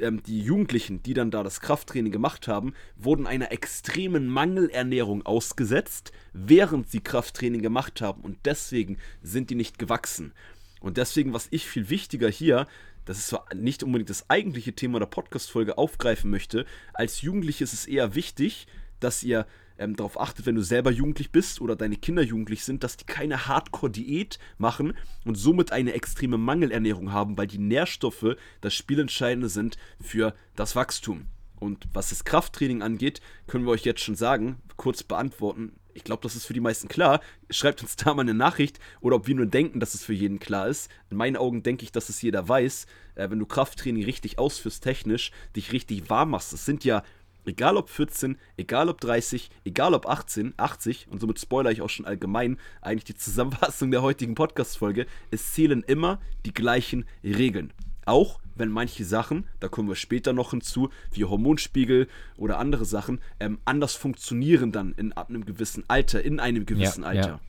ähm, 0.00 0.22
die 0.22 0.40
Jugendlichen, 0.40 1.02
die 1.02 1.14
dann 1.14 1.30
da 1.30 1.42
das 1.42 1.60
Krafttraining 1.60 2.12
gemacht 2.12 2.48
haben, 2.48 2.74
wurden 2.96 3.26
einer 3.26 3.52
extremen 3.52 4.28
Mangelernährung 4.28 5.24
ausgesetzt, 5.24 6.12
während 6.32 6.90
sie 6.90 7.00
Krafttraining 7.00 7.62
gemacht 7.62 8.00
haben. 8.00 8.22
Und 8.22 8.38
deswegen 8.44 8.98
sind 9.22 9.50
die 9.50 9.54
nicht 9.54 9.78
gewachsen. 9.78 10.32
Und 10.80 10.96
deswegen, 10.96 11.32
was 11.32 11.48
ich 11.50 11.66
viel 11.66 11.88
wichtiger 11.90 12.28
hier, 12.28 12.66
das 13.08 13.18
ist 13.18 13.28
zwar 13.28 13.46
nicht 13.54 13.82
unbedingt 13.82 14.10
das 14.10 14.28
eigentliche 14.28 14.74
Thema 14.74 14.98
der 14.98 15.06
Podcast-Folge 15.06 15.78
aufgreifen 15.78 16.30
möchte, 16.30 16.66
als 16.92 17.22
Jugendliche 17.22 17.64
ist 17.64 17.72
es 17.72 17.86
eher 17.86 18.14
wichtig, 18.14 18.66
dass 19.00 19.22
ihr 19.22 19.46
ähm, 19.78 19.96
darauf 19.96 20.20
achtet, 20.20 20.44
wenn 20.44 20.56
du 20.56 20.62
selber 20.62 20.90
jugendlich 20.90 21.32
bist 21.32 21.62
oder 21.62 21.74
deine 21.74 21.96
Kinder 21.96 22.20
jugendlich 22.22 22.64
sind, 22.64 22.84
dass 22.84 22.98
die 22.98 23.06
keine 23.06 23.46
Hardcore-Diät 23.46 24.38
machen 24.58 24.92
und 25.24 25.36
somit 25.36 25.72
eine 25.72 25.94
extreme 25.94 26.36
Mangelernährung 26.36 27.10
haben, 27.10 27.38
weil 27.38 27.46
die 27.46 27.56
Nährstoffe 27.56 28.36
das 28.60 28.74
Spielentscheidende 28.74 29.48
sind 29.48 29.78
für 30.02 30.34
das 30.54 30.76
Wachstum. 30.76 31.28
Und 31.58 31.88
was 31.94 32.10
das 32.10 32.24
Krafttraining 32.24 32.82
angeht, 32.82 33.22
können 33.46 33.64
wir 33.64 33.72
euch 33.72 33.84
jetzt 33.84 34.02
schon 34.02 34.16
sagen, 34.16 34.60
kurz 34.76 35.02
beantworten. 35.02 35.72
Ich 35.94 36.04
glaube, 36.04 36.22
das 36.22 36.36
ist 36.36 36.44
für 36.44 36.52
die 36.52 36.60
meisten 36.60 36.88
klar. 36.88 37.20
Schreibt 37.50 37.82
uns 37.82 37.96
da 37.96 38.14
mal 38.14 38.22
eine 38.22 38.34
Nachricht 38.34 38.78
oder 39.00 39.16
ob 39.16 39.26
wir 39.26 39.34
nur 39.34 39.46
denken, 39.46 39.80
dass 39.80 39.94
es 39.94 40.04
für 40.04 40.12
jeden 40.12 40.38
klar 40.38 40.68
ist. 40.68 40.90
In 41.10 41.16
meinen 41.16 41.36
Augen 41.36 41.62
denke 41.62 41.84
ich, 41.84 41.92
dass 41.92 42.08
es 42.08 42.22
jeder 42.22 42.48
weiß. 42.48 42.86
Äh, 43.14 43.30
wenn 43.30 43.38
du 43.38 43.46
Krafttraining 43.46 44.04
richtig 44.04 44.38
ausführst, 44.38 44.82
technisch, 44.82 45.32
dich 45.56 45.72
richtig 45.72 46.08
warm 46.10 46.30
machst, 46.30 46.52
das 46.52 46.64
sind 46.64 46.84
ja 46.84 47.02
Egal 47.48 47.78
ob 47.78 47.88
14, 47.88 48.36
egal 48.58 48.90
ob 48.90 49.00
30, 49.00 49.48
egal 49.64 49.94
ob 49.94 50.06
18, 50.06 50.52
80, 50.58 51.08
und 51.08 51.18
somit 51.18 51.40
spoilere 51.40 51.72
ich 51.72 51.80
auch 51.80 51.88
schon 51.88 52.04
allgemein 52.04 52.58
eigentlich 52.82 53.04
die 53.04 53.14
Zusammenfassung 53.16 53.90
der 53.90 54.02
heutigen 54.02 54.34
Podcast-Folge, 54.34 55.06
es 55.30 55.54
zählen 55.54 55.82
immer 55.82 56.20
die 56.44 56.52
gleichen 56.52 57.06
Regeln. 57.24 57.72
Auch 58.08 58.40
wenn 58.54 58.70
manche 58.70 59.04
Sachen, 59.04 59.46
da 59.60 59.68
kommen 59.68 59.88
wir 59.88 59.94
später 59.94 60.32
noch 60.32 60.52
hinzu, 60.52 60.88
wie 61.12 61.26
Hormonspiegel 61.26 62.08
oder 62.38 62.58
andere 62.58 62.86
Sachen, 62.86 63.20
ähm, 63.38 63.58
anders 63.66 63.94
funktionieren 63.94 64.72
dann 64.72 64.94
in 64.94 65.12
ab 65.12 65.28
einem 65.28 65.44
gewissen 65.44 65.84
Alter, 65.88 66.22
in 66.22 66.40
einem 66.40 66.64
gewissen 66.64 67.02
ja, 67.02 67.08
Alter. 67.08 67.28
Ja. 67.28 67.40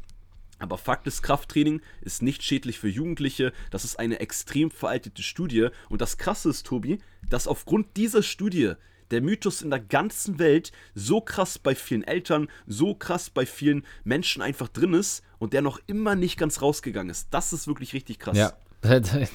Aber 0.59 0.77
Fakt 0.77 1.07
ist, 1.07 1.21
Krafttraining 1.21 1.81
ist 2.01 2.21
nicht 2.21 2.43
schädlich 2.43 2.77
für 2.77 2.89
Jugendliche. 2.89 3.53
Das 3.71 3.85
ist 3.85 3.97
eine 3.97 4.19
extrem 4.19 4.69
veraltete 4.69 5.23
Studie. 5.23 5.69
Und 5.87 6.01
das 6.01 6.17
Krasse 6.17 6.49
ist, 6.49 6.65
Tobi, 6.65 6.99
dass 7.29 7.47
aufgrund 7.47 7.95
dieser 7.95 8.21
Studie 8.21 8.73
der 9.11 9.21
Mythos 9.21 9.61
in 9.61 9.69
der 9.69 9.79
ganzen 9.79 10.39
Welt 10.39 10.73
so 10.93 11.21
krass 11.21 11.57
bei 11.57 11.73
vielen 11.73 12.03
Eltern, 12.03 12.49
so 12.67 12.93
krass 12.93 13.29
bei 13.29 13.45
vielen 13.45 13.85
Menschen 14.03 14.41
einfach 14.41 14.67
drin 14.67 14.93
ist 14.93 15.23
und 15.37 15.53
der 15.53 15.61
noch 15.61 15.79
immer 15.87 16.15
nicht 16.15 16.37
ganz 16.37 16.61
rausgegangen 16.61 17.09
ist. 17.09 17.29
Das 17.31 17.53
ist 17.53 17.65
wirklich 17.65 17.93
richtig 17.93 18.19
krass. 18.19 18.37
Ja. 18.37 18.53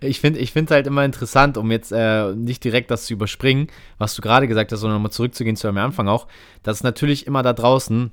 Ich 0.00 0.20
finde 0.20 0.40
es 0.40 0.50
find 0.50 0.70
halt 0.70 0.86
immer 0.86 1.04
interessant, 1.04 1.56
um 1.56 1.70
jetzt 1.70 1.92
äh, 1.92 2.34
nicht 2.34 2.64
direkt 2.64 2.90
das 2.90 3.06
zu 3.06 3.12
überspringen, 3.12 3.68
was 3.98 4.14
du 4.14 4.22
gerade 4.22 4.48
gesagt 4.48 4.72
hast, 4.72 4.80
sondern 4.80 4.96
nochmal 4.98 5.12
zurückzugehen 5.12 5.56
zu 5.56 5.68
einem 5.68 5.78
Anfang 5.78 6.08
auch, 6.08 6.26
dass 6.62 6.82
natürlich 6.82 7.26
immer 7.26 7.42
da 7.42 7.52
draußen 7.52 8.10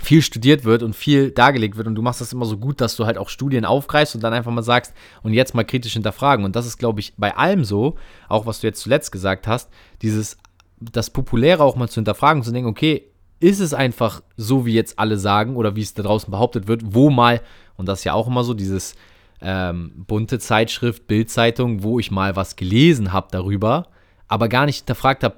viel 0.00 0.22
studiert 0.22 0.64
wird 0.64 0.82
und 0.82 0.96
viel 0.96 1.30
dargelegt 1.30 1.76
wird 1.76 1.86
und 1.86 1.94
du 1.94 2.02
machst 2.02 2.20
das 2.20 2.32
immer 2.32 2.46
so 2.46 2.56
gut, 2.56 2.80
dass 2.80 2.96
du 2.96 3.04
halt 3.04 3.18
auch 3.18 3.28
Studien 3.28 3.64
aufgreifst 3.64 4.14
und 4.14 4.22
dann 4.22 4.32
einfach 4.32 4.50
mal 4.50 4.62
sagst 4.62 4.94
und 5.22 5.34
jetzt 5.34 5.54
mal 5.54 5.64
kritisch 5.64 5.92
hinterfragen. 5.92 6.44
Und 6.44 6.56
das 6.56 6.66
ist, 6.66 6.78
glaube 6.78 7.00
ich, 7.00 7.12
bei 7.16 7.36
allem 7.36 7.64
so, 7.64 7.96
auch 8.28 8.46
was 8.46 8.60
du 8.60 8.68
jetzt 8.68 8.80
zuletzt 8.80 9.12
gesagt 9.12 9.46
hast, 9.46 9.70
dieses, 10.00 10.38
das 10.80 11.10
Populäre 11.10 11.62
auch 11.62 11.76
mal 11.76 11.88
zu 11.88 11.96
hinterfragen, 11.96 12.42
zu 12.42 12.52
denken, 12.52 12.70
okay, 12.70 13.10
ist 13.38 13.60
es 13.60 13.74
einfach 13.74 14.22
so, 14.36 14.64
wie 14.64 14.72
jetzt 14.72 14.98
alle 14.98 15.18
sagen 15.18 15.56
oder 15.56 15.76
wie 15.76 15.82
es 15.82 15.94
da 15.94 16.02
draußen 16.02 16.30
behauptet 16.30 16.68
wird, 16.68 16.82
wo 16.94 17.10
mal, 17.10 17.42
und 17.76 17.86
das 17.86 18.00
ist 18.00 18.04
ja 18.04 18.14
auch 18.14 18.28
immer 18.28 18.44
so, 18.44 18.54
dieses 18.54 18.94
ähm, 19.42 20.04
bunte 20.06 20.38
Zeitschrift, 20.38 21.06
Bildzeitung, 21.06 21.82
wo 21.82 21.98
ich 21.98 22.10
mal 22.10 22.36
was 22.36 22.56
gelesen 22.56 23.12
habe 23.12 23.28
darüber, 23.30 23.88
aber 24.28 24.48
gar 24.48 24.66
nicht 24.66 24.78
hinterfragt 24.78 25.24
habe, 25.24 25.36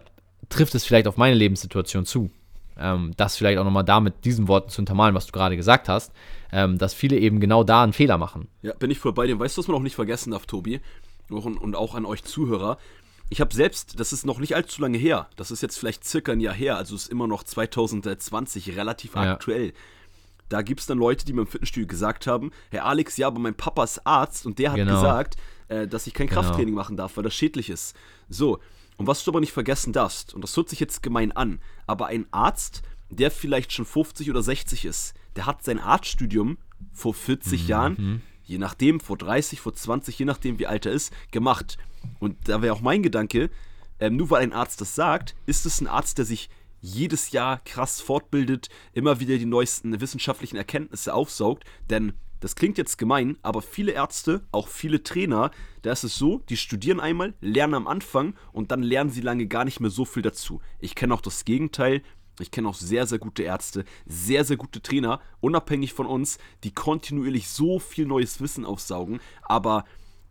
trifft 0.49 0.75
es 0.75 0.85
vielleicht 0.85 1.07
auf 1.07 1.17
meine 1.17 1.35
Lebenssituation 1.35 2.05
zu 2.05 2.31
ähm, 2.79 3.13
das 3.17 3.37
vielleicht 3.37 3.59
auch 3.59 3.65
nochmal 3.65 3.85
da 3.85 4.01
mit 4.01 4.25
diesen 4.25 4.49
Worten 4.49 4.71
zu 4.71 4.83
untermalen, 4.83 5.15
was 5.15 5.27
du 5.27 5.33
gerade 5.33 5.57
gesagt 5.57 5.89
hast, 5.89 6.13
ähm, 6.53 6.79
dass 6.79 6.95
viele 6.95 7.19
eben 7.19 7.41
genau 7.41 7.65
da 7.65 7.83
einen 7.83 7.93
Fehler 7.93 8.19
machen. 8.19 8.49
Ja, 8.63 8.75
bin 8.75 8.91
ich 8.91 8.99
voll 8.99 9.13
bei 9.13 9.27
dir. 9.27 9.39
Weißt 9.39 9.57
du, 9.57 9.61
was 9.61 9.69
man 9.69 9.77
auch 9.77 9.83
nicht 9.83 9.97
vergessen 9.97 10.33
darf, 10.33 10.47
Tobi? 10.47 10.81
Und, 11.31 11.57
und 11.57 11.77
auch 11.77 11.95
an 11.95 12.05
euch 12.05 12.25
Zuhörer. 12.25 12.79
Ich 13.31 13.41
habe 13.41 13.55
selbst, 13.55 13.99
das 13.99 14.13
ist 14.13 14.27
noch 14.27 14.39
nicht 14.39 14.55
allzu 14.55 14.83
lange 14.83 14.99
her, 14.99 15.29
das 15.37 15.51
ist 15.51 15.63
jetzt 15.63 15.79
vielleicht 15.79 16.05
circa 16.05 16.33
ein 16.33 16.41
Jahr 16.41 16.55
her, 16.55 16.77
also 16.77 16.95
ist 16.95 17.11
immer 17.11 17.27
noch 17.27 17.43
2020 17.43 18.77
relativ 18.77 19.15
ja. 19.15 19.33
aktuell. 19.33 19.73
Da 20.55 20.63
gibt 20.63 20.79
es 20.79 20.87
dann 20.87 20.99
Leute, 20.99 21.25
die 21.25 21.33
mir 21.33 21.41
im 21.41 21.49
Fitnessstudio 21.49 21.89
gesagt 21.89 22.29
haben, 22.29 22.53
Herr 22.71 22.85
Alex, 22.85 23.17
ja, 23.17 23.27
aber 23.27 23.41
mein 23.41 23.57
Papa 23.57 23.83
ist 23.83 24.07
Arzt 24.07 24.47
und 24.47 24.61
der 24.61 24.71
hat 24.71 24.77
genau. 24.77 24.95
gesagt, 24.95 25.37
äh, 25.67 25.89
dass 25.89 26.07
ich 26.07 26.15
kein 26.15 26.29
genau. 26.29 26.43
Krafttraining 26.43 26.75
machen 26.75 26.97
darf, 26.97 27.17
weil 27.17 27.25
das 27.25 27.35
schädlich 27.35 27.71
ist. 27.71 27.97
So, 28.29 28.61
und 28.97 29.09
was 29.09 29.25
du 29.25 29.33
aber 29.33 29.41
nicht 29.41 29.51
vergessen 29.51 29.93
darfst, 29.93 30.33
und 30.33 30.43
das 30.43 30.57
hört 30.57 30.69
sich 30.69 30.79
jetzt 30.79 31.03
gemein 31.03 31.33
an, 31.33 31.59
aber 31.89 32.07
ein 32.07 32.27
Arzt, 32.31 32.83
der 33.11 33.33
vielleicht 33.33 33.73
schon 33.73 33.85
50 33.85 34.31
oder 34.31 34.45
60 34.45 34.85
ist, 34.85 35.15
der 35.35 35.47
hat 35.47 35.65
sein 35.65 35.81
Arztstudium 35.81 36.59
vor 36.93 37.15
40 37.15 37.65
mhm. 37.65 37.69
Jahren, 37.69 38.23
je 38.45 38.59
nachdem, 38.59 39.01
vor 39.01 39.19
30, 39.19 39.61
vor 39.61 39.75
20, 39.75 40.17
je 40.17 40.25
nachdem 40.25 40.61
wie 40.61 40.69
alt 40.69 40.87
er 40.87 40.93
ist, 40.93 41.13
gemacht. 41.33 41.79
Und 42.21 42.49
da 42.49 42.63
wäre 42.63 42.75
auch 42.75 42.81
mein 42.81 43.03
Gedanke, 43.03 43.51
ähm, 43.99 44.15
nur 44.15 44.31
weil 44.31 44.45
ein 44.45 44.53
Arzt 44.53 44.81
das 44.81 44.95
sagt, 44.95 45.35
ist 45.47 45.67
es 45.67 45.81
ein 45.81 45.89
Arzt, 45.89 46.19
der 46.19 46.25
sich 46.25 46.49
jedes 46.85 47.31
Jahr 47.31 47.61
krass 47.65 48.03
fortbildet, 48.03 48.69
immer 48.93 49.19
wieder 49.19 49.39
die 49.39 49.47
neuesten 49.47 50.01
wissenschaftlichen 50.01 50.57
Erkenntnisse 50.57 51.15
aufsaugt, 51.15 51.65
denn 51.89 52.13
das 52.41 52.57
klingt 52.57 52.77
jetzt 52.77 52.99
gemein, 52.99 53.39
aber 53.41 53.63
viele 53.63 53.93
Ärzte, 53.93 54.43
auch 54.53 54.69
viele 54.69 55.03
Trainer, 55.03 55.51
da 55.81 55.93
ist 55.93 56.05
es 56.05 56.19
so, 56.19 56.43
die 56.51 56.59
studieren 56.59 57.01
einmal, 57.01 57.33
lernen 57.41 57.73
am 57.73 57.87
Anfang 57.87 58.35
und 58.53 58.71
dann 58.71 58.83
lernen 58.83 59.09
sie 59.09 59.23
lange 59.23 59.47
gar 59.47 59.65
nicht 59.65 59.81
mehr 59.81 59.89
so 59.89 60.05
viel 60.05 60.23
dazu. 60.23 60.61
Ich 60.79 60.95
kenne 60.95 61.15
auch 61.15 61.23
das 61.23 61.47
Gegenteil. 61.47 62.03
Ich 62.41 62.51
kenne 62.51 62.69
auch 62.69 62.75
sehr, 62.75 63.07
sehr 63.07 63.21
gute 63.21 63.45
Ärzte, 63.45 63.85
sehr, 64.07 64.45
sehr 64.45 64.57
gute 64.57 64.83
Trainer, 64.83 65.21
unabhängig 65.41 65.93
von 65.93 66.07
uns, 66.07 66.39
die 66.65 66.73
kontinuierlich 66.73 67.49
so 67.49 67.79
viel 67.79 68.07
neues 68.07 68.41
Wissen 68.41 68.67
aufsaugen. 68.67 69.21
Aber 69.43 69.85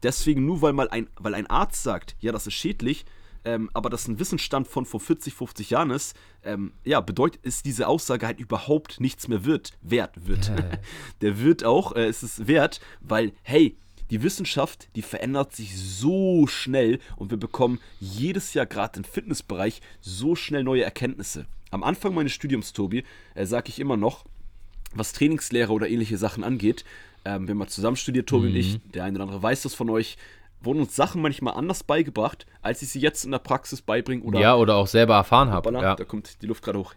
deswegen, 0.04 0.46
nur 0.46 0.62
weil 0.62 0.74
mal 0.74 0.90
ein, 0.90 1.08
weil 1.16 1.34
ein 1.34 1.48
Arzt 1.48 1.82
sagt, 1.82 2.18
ja, 2.20 2.34
das 2.34 2.46
ist 2.46 2.56
schädlich, 2.56 3.06
ähm, 3.46 3.70
aber 3.74 3.90
das 3.90 4.08
ein 4.08 4.20
Wissensstand 4.20 4.68
von 4.68 4.86
vor 4.86 5.00
40, 5.00 5.34
50 5.34 5.70
Jahren 5.70 5.90
ist, 5.90 6.16
ähm, 6.44 6.74
ja, 6.84 7.02
bedeutet, 7.02 7.44
ist 7.44 7.66
diese 7.66 7.88
Aussage 7.88 8.26
halt 8.26 8.40
überhaupt 8.40 9.00
nichts 9.00 9.28
mehr 9.28 9.46
wird, 9.46 9.72
wert 9.82 10.28
wird. 10.28 10.52
Der 11.22 11.40
wird 11.40 11.64
auch, 11.64 11.96
äh, 11.96 12.08
ist 12.08 12.24
es 12.24 12.48
wert, 12.48 12.80
weil, 13.02 13.34
hey, 13.44 13.78
die 14.10 14.22
Wissenschaft, 14.22 14.90
die 14.96 15.02
verändert 15.02 15.56
sich 15.56 15.76
so 15.76 16.46
schnell 16.48 17.00
und 17.16 17.32
wir 17.32 17.38
bekommen 17.38 17.80
jedes 18.00 18.54
Jahr 18.54 18.66
gerade 18.66 19.00
im 19.00 19.04
Fitnessbereich 19.04 19.82
so 20.02 20.36
schnell 20.36 20.64
neue 20.64 20.84
Erkenntnisse. 20.84 21.48
Am 21.72 21.84
Anfang 21.84 22.14
meines 22.14 22.34
Studiums, 22.34 22.74
Tobi, 22.74 23.04
äh, 23.34 23.46
sage 23.46 23.70
ich 23.70 23.80
immer 23.80 23.98
noch, 23.98 24.26
was 24.94 25.14
Trainingslehre 25.14 25.72
oder 25.72 25.90
ähnliche 25.90 26.18
Sachen 26.18 26.44
angeht, 26.44 26.86
ähm, 27.26 27.48
wenn 27.48 27.58
man 27.58 27.68
zusammen 27.68 27.96
studiert, 27.96 28.28
Tobi 28.30 28.50
mhm. 28.50 28.54
und 28.54 28.60
ich, 28.60 28.80
der 28.92 29.06
eine 29.06 29.16
oder 29.16 29.24
andere 29.24 29.42
weiß 29.42 29.64
das 29.64 29.74
von 29.74 29.90
euch, 29.90 30.18
wurden 30.65 30.79
uns 30.79 30.96
Sachen 30.96 31.22
manchmal 31.22 31.55
anders 31.55 31.84
beigebracht, 31.84 32.46
als 32.62 32.82
ich 32.82 32.89
sie 32.89 33.00
jetzt 33.00 33.25
in 33.25 33.32
der 33.32 33.39
Praxis 33.39 33.82
beibringe. 33.82 34.24
Oder 34.24 34.39
ja, 34.39 34.55
oder 34.55 34.75
auch 34.75 34.88
selber 34.88 35.15
erfahren 35.15 35.51
habe. 35.51 35.72
Ja. 35.74 35.96
Da 35.96 36.03
kommt 36.03 36.41
die 36.41 36.46
Luft 36.46 36.63
gerade 36.63 36.79
hoch. 36.79 36.93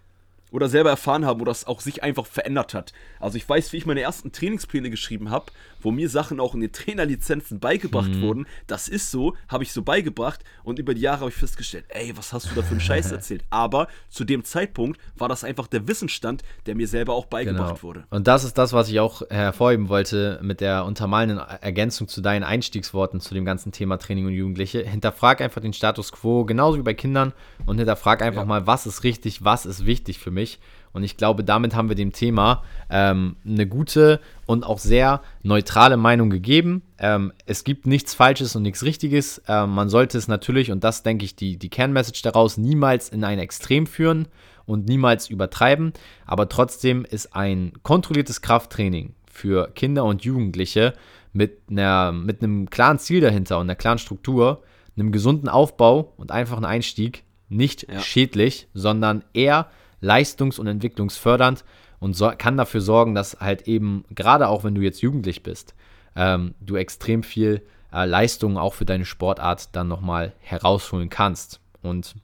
Oder 0.50 0.68
selber 0.68 0.90
erfahren 0.90 1.26
haben 1.26 1.40
oder 1.40 1.50
es 1.50 1.66
auch 1.66 1.80
sich 1.80 2.02
einfach 2.02 2.26
verändert 2.26 2.74
hat. 2.74 2.92
Also 3.20 3.36
ich 3.36 3.48
weiß, 3.48 3.72
wie 3.72 3.78
ich 3.78 3.86
meine 3.86 4.00
ersten 4.00 4.32
Trainingspläne 4.32 4.90
geschrieben 4.90 5.30
habe, 5.30 5.46
wo 5.80 5.90
mir 5.90 6.08
Sachen 6.08 6.40
auch 6.40 6.54
in 6.54 6.60
den 6.60 6.72
Trainerlizenzen 6.72 7.60
beigebracht 7.60 8.08
mhm. 8.08 8.22
wurden. 8.22 8.46
Das 8.66 8.88
ist 8.88 9.10
so, 9.10 9.34
habe 9.48 9.64
ich 9.64 9.72
so 9.72 9.82
beigebracht 9.82 10.40
und 10.64 10.78
über 10.78 10.94
die 10.94 11.00
Jahre 11.00 11.20
habe 11.20 11.30
ich 11.30 11.36
festgestellt, 11.36 11.84
ey, 11.88 12.16
was 12.16 12.32
hast 12.32 12.50
du 12.50 12.54
da 12.54 12.62
für 12.62 12.72
einen 12.72 12.80
Scheiß 12.80 13.10
erzählt? 13.12 13.44
Aber 13.50 13.88
zu 14.08 14.24
dem 14.24 14.44
Zeitpunkt 14.44 15.00
war 15.16 15.28
das 15.28 15.44
einfach 15.44 15.66
der 15.66 15.88
Wissensstand, 15.88 16.42
der 16.66 16.74
mir 16.74 16.88
selber 16.88 17.14
auch 17.14 17.26
beigebracht 17.26 17.76
genau. 17.76 17.82
wurde. 17.82 18.04
Und 18.10 18.26
das 18.26 18.44
ist 18.44 18.56
das, 18.56 18.72
was 18.72 18.88
ich 18.88 19.00
auch 19.00 19.22
hervorheben 19.30 19.88
wollte 19.88 20.38
mit 20.42 20.60
der 20.60 20.84
untermalenden 20.84 21.38
Ergänzung 21.38 22.08
zu 22.08 22.20
deinen 22.20 22.44
Einstiegsworten 22.44 23.20
zu 23.20 23.34
dem 23.34 23.44
ganzen 23.44 23.72
Thema 23.72 23.98
Training 23.98 24.26
und 24.26 24.32
Jugendliche. 24.32 24.82
Hinterfrag 24.82 25.40
einfach 25.40 25.60
den 25.60 25.72
Status 25.72 26.12
quo, 26.12 26.44
genauso 26.44 26.78
wie 26.78 26.82
bei 26.82 26.94
Kindern 26.94 27.32
und 27.66 27.78
hinterfrag 27.78 28.22
einfach 28.22 28.42
ja. 28.42 28.46
mal, 28.46 28.66
was 28.66 28.86
ist 28.86 29.04
richtig, 29.04 29.44
was 29.44 29.66
ist 29.66 29.86
wichtig 29.86 30.18
für 30.18 30.30
mich. 30.36 30.60
Und 30.92 31.02
ich 31.02 31.18
glaube, 31.18 31.44
damit 31.44 31.74
haben 31.74 31.90
wir 31.90 31.96
dem 31.96 32.12
Thema 32.12 32.62
ähm, 32.88 33.36
eine 33.44 33.66
gute 33.66 34.20
und 34.46 34.64
auch 34.64 34.78
sehr 34.78 35.20
neutrale 35.42 35.98
Meinung 35.98 36.30
gegeben. 36.30 36.82
Ähm, 36.98 37.32
es 37.44 37.64
gibt 37.64 37.86
nichts 37.86 38.14
Falsches 38.14 38.56
und 38.56 38.62
nichts 38.62 38.82
Richtiges. 38.82 39.42
Ähm, 39.46 39.70
man 39.70 39.90
sollte 39.90 40.16
es 40.16 40.26
natürlich, 40.26 40.70
und 40.70 40.84
das 40.84 41.02
denke 41.02 41.26
ich, 41.26 41.36
die, 41.36 41.58
die 41.58 41.68
Kernmessage 41.68 42.22
daraus, 42.22 42.56
niemals 42.56 43.10
in 43.10 43.24
ein 43.24 43.38
Extrem 43.38 43.86
führen 43.86 44.28
und 44.64 44.88
niemals 44.88 45.28
übertreiben. 45.28 45.92
Aber 46.24 46.48
trotzdem 46.48 47.04
ist 47.04 47.34
ein 47.36 47.72
kontrolliertes 47.82 48.40
Krafttraining 48.40 49.14
für 49.30 49.68
Kinder 49.74 50.04
und 50.04 50.24
Jugendliche 50.24 50.94
mit, 51.34 51.58
einer, 51.70 52.12
mit 52.12 52.42
einem 52.42 52.70
klaren 52.70 52.98
Ziel 52.98 53.20
dahinter 53.20 53.58
und 53.58 53.66
einer 53.66 53.74
klaren 53.74 53.98
Struktur, 53.98 54.62
einem 54.96 55.12
gesunden 55.12 55.50
Aufbau 55.50 56.14
und 56.16 56.30
einfachen 56.30 56.64
Einstieg 56.64 57.24
nicht 57.48 57.86
ja. 57.90 58.00
schädlich, 58.00 58.68
sondern 58.72 59.24
eher 59.34 59.68
leistungs- 60.00 60.58
und 60.58 60.66
entwicklungsfördernd 60.66 61.64
und 61.98 62.14
so, 62.14 62.30
kann 62.36 62.56
dafür 62.56 62.80
sorgen, 62.80 63.14
dass 63.14 63.40
halt 63.40 63.62
eben, 63.68 64.04
gerade 64.10 64.48
auch 64.48 64.64
wenn 64.64 64.74
du 64.74 64.82
jetzt 64.82 65.00
jugendlich 65.00 65.42
bist, 65.42 65.74
ähm, 66.14 66.54
du 66.60 66.76
extrem 66.76 67.22
viel 67.22 67.62
äh, 67.92 68.04
Leistung 68.04 68.58
auch 68.58 68.74
für 68.74 68.84
deine 68.84 69.04
Sportart 69.04 69.74
dann 69.74 69.88
nochmal 69.88 70.32
herausholen 70.40 71.08
kannst. 71.08 71.60
Und 71.82 72.14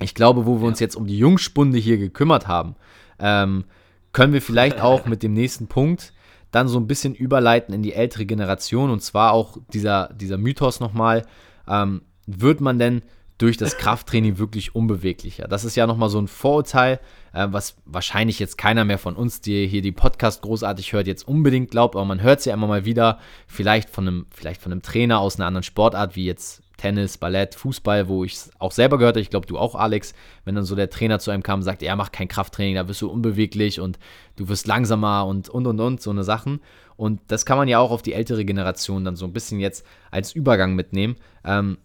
ich 0.00 0.14
glaube, 0.14 0.46
wo 0.46 0.56
wir 0.56 0.62
ja. 0.62 0.68
uns 0.68 0.80
jetzt 0.80 0.96
um 0.96 1.06
die 1.06 1.18
Jungspunde 1.18 1.78
hier 1.78 1.98
gekümmert 1.98 2.48
haben, 2.48 2.76
ähm, 3.18 3.64
können 4.12 4.32
wir 4.32 4.42
vielleicht 4.42 4.80
auch 4.82 5.06
mit 5.06 5.22
dem 5.22 5.32
nächsten 5.32 5.66
Punkt 5.66 6.12
dann 6.50 6.68
so 6.68 6.78
ein 6.78 6.88
bisschen 6.88 7.14
überleiten 7.14 7.74
in 7.74 7.82
die 7.82 7.92
ältere 7.92 8.26
Generation. 8.26 8.90
Und 8.90 9.02
zwar 9.02 9.32
auch 9.32 9.58
dieser, 9.72 10.12
dieser 10.14 10.38
Mythos 10.38 10.80
nochmal, 10.80 11.24
ähm, 11.68 12.02
wird 12.26 12.60
man 12.60 12.78
denn 12.78 13.02
durch 13.40 13.56
das 13.56 13.78
Krafttraining 13.78 14.38
wirklich 14.38 14.74
unbeweglicher. 14.74 15.48
Das 15.48 15.64
ist 15.64 15.74
ja 15.74 15.86
nochmal 15.86 16.10
so 16.10 16.20
ein 16.20 16.28
Vorurteil, 16.28 17.00
äh, 17.32 17.46
was 17.50 17.76
wahrscheinlich 17.86 18.38
jetzt 18.38 18.58
keiner 18.58 18.84
mehr 18.84 18.98
von 18.98 19.16
uns, 19.16 19.40
die 19.40 19.66
hier 19.66 19.80
die 19.80 19.92
Podcast 19.92 20.42
großartig 20.42 20.92
hört, 20.92 21.06
jetzt 21.06 21.26
unbedingt 21.26 21.70
glaubt, 21.70 21.96
aber 21.96 22.04
man 22.04 22.22
hört 22.22 22.42
sie 22.42 22.50
ja 22.50 22.54
immer 22.54 22.66
mal 22.66 22.84
wieder, 22.84 23.18
vielleicht 23.46 23.88
von 23.88 24.06
einem, 24.06 24.26
vielleicht 24.30 24.60
von 24.60 24.72
einem 24.72 24.82
Trainer 24.82 25.20
aus 25.20 25.36
einer 25.36 25.46
anderen 25.46 25.62
Sportart, 25.62 26.16
wie 26.16 26.26
jetzt 26.26 26.62
Tennis, 26.76 27.16
Ballett, 27.16 27.54
Fußball, 27.54 28.08
wo 28.08 28.24
ich 28.24 28.34
es 28.34 28.50
auch 28.58 28.72
selber 28.72 28.98
gehört 28.98 29.16
habe, 29.16 29.22
ich 29.22 29.30
glaube 29.30 29.46
du 29.46 29.58
auch, 29.58 29.74
Alex, 29.74 30.12
wenn 30.44 30.54
dann 30.54 30.64
so 30.64 30.74
der 30.76 30.90
Trainer 30.90 31.18
zu 31.18 31.30
einem 31.30 31.42
kam 31.42 31.60
und 31.60 31.64
sagt, 31.64 31.82
er 31.82 31.96
macht 31.96 32.12
kein 32.12 32.28
Krafttraining, 32.28 32.74
da 32.74 32.88
wirst 32.88 33.00
du 33.00 33.08
unbeweglich 33.08 33.80
und 33.80 33.98
du 34.36 34.48
wirst 34.48 34.66
langsamer 34.66 35.26
und 35.26 35.48
und 35.48 35.66
und 35.66 35.80
und, 35.80 36.02
so 36.02 36.10
eine 36.10 36.24
Sachen. 36.24 36.60
Und 36.96 37.20
das 37.28 37.46
kann 37.46 37.56
man 37.56 37.68
ja 37.68 37.78
auch 37.78 37.90
auf 37.90 38.02
die 38.02 38.12
ältere 38.12 38.44
Generation 38.44 39.04
dann 39.04 39.16
so 39.16 39.24
ein 39.24 39.32
bisschen 39.32 39.60
jetzt 39.60 39.86
als 40.10 40.34
Übergang 40.34 40.74
mitnehmen. 40.74 41.16
Ähm, 41.44 41.78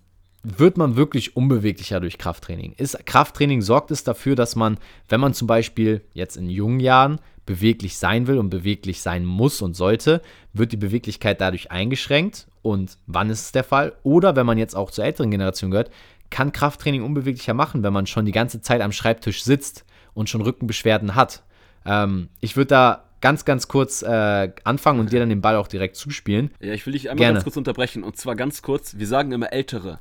wird 0.45 0.77
man 0.77 0.95
wirklich 0.95 1.35
unbeweglicher 1.35 1.99
durch 1.99 2.17
Krafttraining? 2.17 2.73
Ist 2.77 3.05
Krafttraining 3.05 3.61
sorgt 3.61 3.91
es 3.91 4.03
dafür, 4.03 4.35
dass 4.35 4.55
man, 4.55 4.77
wenn 5.09 5.19
man 5.19 5.33
zum 5.33 5.47
Beispiel 5.47 6.01
jetzt 6.13 6.37
in 6.37 6.49
jungen 6.49 6.79
Jahren 6.79 7.19
beweglich 7.45 7.97
sein 7.97 8.27
will 8.27 8.37
und 8.37 8.49
beweglich 8.49 9.01
sein 9.01 9.25
muss 9.25 9.61
und 9.61 9.75
sollte, 9.75 10.21
wird 10.53 10.71
die 10.71 10.77
Beweglichkeit 10.77 11.41
dadurch 11.41 11.71
eingeschränkt. 11.71 12.47
Und 12.61 12.97
wann 13.07 13.29
ist 13.29 13.41
es 13.41 13.51
der 13.51 13.63
Fall? 13.63 13.93
Oder 14.03 14.35
wenn 14.35 14.45
man 14.45 14.57
jetzt 14.57 14.75
auch 14.75 14.91
zur 14.91 15.05
älteren 15.05 15.31
Generation 15.31 15.71
gehört, 15.71 15.91
kann 16.29 16.51
Krafttraining 16.51 17.03
unbeweglicher 17.03 17.53
machen, 17.53 17.83
wenn 17.83 17.93
man 17.93 18.07
schon 18.07 18.25
die 18.25 18.31
ganze 18.31 18.61
Zeit 18.61 18.81
am 18.81 18.91
Schreibtisch 18.91 19.43
sitzt 19.43 19.85
und 20.13 20.29
schon 20.29 20.41
Rückenbeschwerden 20.41 21.15
hat. 21.15 21.43
Ähm, 21.85 22.29
ich 22.41 22.55
würde 22.55 22.69
da 22.69 23.03
ganz, 23.25 23.43
ganz 23.43 23.67
kurz 23.67 24.03
äh, 24.03 24.51
anfangen 24.65 24.99
und 24.99 25.11
dir 25.11 25.19
dann 25.19 25.29
den 25.29 25.41
Ball 25.41 25.55
auch 25.55 25.67
direkt 25.67 25.95
zuspielen. 25.95 26.51
Ja, 26.59 26.73
ich 26.73 26.85
will 26.85 26.93
dich 26.93 27.09
einmal 27.09 27.23
Gerne. 27.23 27.33
ganz 27.33 27.43
kurz 27.43 27.57
unterbrechen. 27.57 28.03
Und 28.03 28.17
zwar 28.17 28.35
ganz 28.35 28.61
kurz, 28.61 28.99
wir 28.99 29.07
sagen 29.07 29.31
immer 29.31 29.51
Ältere. 29.51 29.99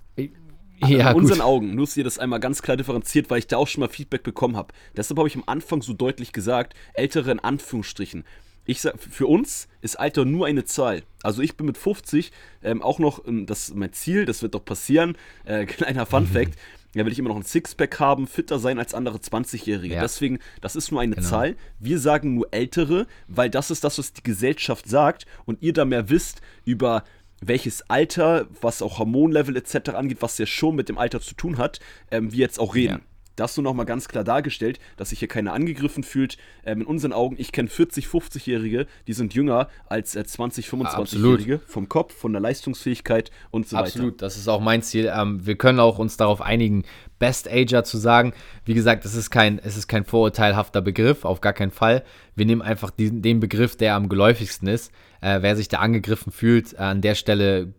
Ja, 0.87 1.13
in 1.13 1.17
unseren 1.17 1.39
gut. 1.39 1.47
Augen, 1.47 1.75
nur 1.75 1.89
ihr 1.95 2.05
das 2.05 2.19
einmal 2.19 2.39
ganz 2.39 2.61
klar 2.61 2.77
differenziert, 2.77 3.31
weil 3.31 3.39
ich 3.39 3.47
da 3.47 3.57
auch 3.57 3.67
schon 3.67 3.81
mal 3.81 3.89
Feedback 3.89 4.25
bekommen 4.25 4.59
habe. 4.59 4.75
Deshalb 4.95 5.17
habe 5.17 5.27
ich 5.27 5.37
am 5.37 5.45
Anfang 5.47 5.81
so 5.81 5.95
deutlich 5.95 6.35
gesagt, 6.35 6.75
ältere 6.93 7.31
in 7.31 7.41
Anführungsstrichen. 7.41 8.25
Ich 8.67 8.83
sag, 8.83 8.99
für 8.99 9.27
uns 9.27 9.69
ist 9.81 9.99
Alter 9.99 10.27
nur 10.27 10.47
eine 10.47 10.67
Zahl. 10.67 11.03
Also 11.23 11.41
ich 11.41 11.57
bin 11.57 11.65
mit 11.65 11.79
50 11.79 12.31
ähm, 12.63 12.83
auch 12.83 12.99
noch, 12.99 13.27
ähm, 13.27 13.47
das 13.47 13.71
ist 13.71 13.75
mein 13.75 13.95
Ziel, 13.95 14.27
das 14.27 14.43
wird 14.43 14.55
doch 14.55 14.67
passieren. 14.67 15.17
Äh, 15.47 15.65
kleiner 15.65 16.05
Fun. 16.05 16.27
Fact. 16.27 16.59
Ja, 16.95 17.05
will 17.05 17.13
ich 17.13 17.19
immer 17.19 17.29
noch 17.29 17.37
ein 17.37 17.43
Sixpack 17.43 17.99
haben, 17.99 18.27
fitter 18.27 18.59
sein 18.59 18.79
als 18.79 18.95
andere 18.95 19.19
20-Jährige. 19.19 19.97
Ja. 19.97 20.01
Deswegen, 20.01 20.39
das 20.61 20.77
ist 20.77 20.91
nur 20.93 21.01
eine 21.01 21.17
genau. 21.17 21.29
Zahl. 21.29 21.57
Wir 21.79 21.99
sagen 21.99 22.35
nur 22.35 22.49
Ältere, 22.53 23.07
weil 23.27 23.51
das 23.51 23.71
ist 23.71 23.85
das, 23.85 23.99
was 23.99 24.13
die 24.13 24.23
Gesellschaft 24.23 24.89
sagt 24.89 25.27
und 25.45 25.61
ihr 25.63 25.73
da 25.73 25.85
mehr 25.85 26.09
wisst 26.09 26.41
über 26.65 27.05
welches 27.41 27.89
Alter, 27.91 28.47
was 28.61 28.81
auch 28.81 28.99
Hormonlevel 28.99 29.57
etc. 29.57 29.91
angeht, 29.91 30.19
was 30.21 30.39
ja 30.39 30.47
schon 30.47 30.77
mit 30.77 30.89
dem 30.89 30.99
Alter 30.99 31.21
zu 31.21 31.35
tun 31.35 31.59
hat, 31.59 31.81
ähm, 32.11 32.33
wir 32.33 32.39
jetzt 32.39 32.59
auch 32.59 32.75
reden. 32.75 33.01
Ja. 33.01 33.14
Das 33.37 33.57
nur 33.57 33.65
nochmal 33.65 33.87
ganz 33.87 34.09
klar 34.09 34.25
dargestellt, 34.25 34.79
dass 34.97 35.11
sich 35.11 35.19
hier 35.19 35.29
keiner 35.29 35.53
angegriffen 35.53 36.03
fühlt. 36.03 36.37
Ähm, 36.65 36.83
in 36.83 36.87
unseren 36.87 37.13
Augen, 37.13 37.37
ich 37.39 37.53
kenne 37.53 37.69
40, 37.69 38.07
50-Jährige, 38.07 38.87
die 39.07 39.13
sind 39.13 39.35
jünger 39.35 39.69
als 39.87 40.15
äh, 40.15 40.25
20, 40.25 40.69
25-Jährige 40.69 41.61
vom 41.67 41.89
Kopf, 41.89 42.15
von 42.15 42.33
der 42.33 42.41
Leistungsfähigkeit 42.41 43.31
und 43.51 43.69
so 43.69 43.77
weiter. 43.77 43.87
Absolut, 43.87 44.23
das 44.23 44.37
ist 44.37 44.49
auch 44.49 44.61
mein 44.61 44.83
Ziel. 44.83 45.13
Ähm, 45.15 45.45
wir 45.45 45.57
können 45.57 45.81
auch 45.81 45.99
uns 45.99 46.17
darauf 46.17 46.41
einigen, 46.41 46.85
Best 47.19 47.51
Ager 47.51 47.85
zu 47.85 47.99
sagen. 47.99 48.35
Wie 48.65 48.75
gesagt, 48.75 49.05
es 49.05 49.15
ist 49.15 49.31
kein, 49.31 49.59
es 49.59 49.77
ist 49.77 49.89
kein 49.89 50.05
vorurteilhafter 50.05 50.81
Begriff, 50.81 51.25
auf 51.25 51.41
gar 51.41 51.53
keinen 51.53 51.71
Fall. 51.71 52.05
Wir 52.35 52.47
nehmen 52.47 52.63
einfach 52.63 52.91
diesen, 52.91 53.23
den 53.23 53.41
Begriff, 53.41 53.77
der 53.77 53.95
am 53.95 54.09
geläufigsten 54.09 54.69
ist. 54.69 54.93
Äh, 55.21 55.41
wer 55.41 55.57
sich 55.57 55.69
da 55.69 55.79
angegriffen 55.79 56.33
fühlt, 56.33 56.79
an 56.79 57.01
der 57.01 57.15
Stelle 57.15 57.73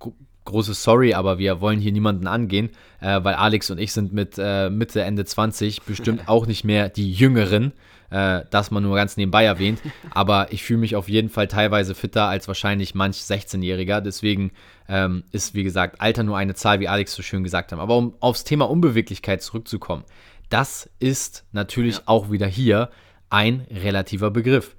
großes 0.45 0.81
Sorry, 0.81 1.13
aber 1.13 1.37
wir 1.37 1.59
wollen 1.61 1.79
hier 1.79 1.91
niemanden 1.91 2.27
angehen, 2.27 2.69
äh, 3.01 3.23
weil 3.23 3.35
Alex 3.35 3.69
und 3.71 3.79
ich 3.79 3.91
sind 3.91 4.13
mit 4.13 4.35
äh, 4.37 4.69
Mitte, 4.69 5.01
Ende 5.01 5.25
20 5.25 5.81
bestimmt 5.81 6.23
auch 6.27 6.47
nicht 6.47 6.63
mehr 6.63 6.89
die 6.89 7.11
Jüngeren, 7.11 7.73
äh, 8.11 8.41
das 8.49 8.71
man 8.71 8.83
nur 8.83 8.95
ganz 8.95 9.17
nebenbei 9.17 9.43
erwähnt. 9.43 9.81
Aber 10.11 10.51
ich 10.51 10.63
fühle 10.63 10.79
mich 10.79 10.95
auf 10.95 11.09
jeden 11.09 11.29
Fall 11.29 11.47
teilweise 11.47 11.95
fitter 11.95 12.25
als 12.25 12.47
wahrscheinlich 12.47 12.95
manch 12.95 13.17
16-Jähriger. 13.17 14.01
Deswegen 14.01 14.51
ähm, 14.87 15.23
ist, 15.31 15.53
wie 15.53 15.63
gesagt, 15.63 15.99
Alter 15.99 16.23
nur 16.23 16.37
eine 16.37 16.53
Zahl, 16.53 16.79
wie 16.79 16.87
Alex 16.87 17.13
so 17.13 17.23
schön 17.23 17.43
gesagt 17.43 17.71
hat. 17.71 17.79
Aber 17.79 17.97
um 17.97 18.13
aufs 18.19 18.43
Thema 18.43 18.69
Unbeweglichkeit 18.69 19.41
zurückzukommen, 19.41 20.03
das 20.49 20.89
ist 20.99 21.45
natürlich 21.51 21.97
ja. 21.97 22.03
auch 22.05 22.31
wieder 22.31 22.47
hier 22.47 22.89
ein 23.29 23.65
relativer 23.69 24.31
Begriff. 24.31 24.75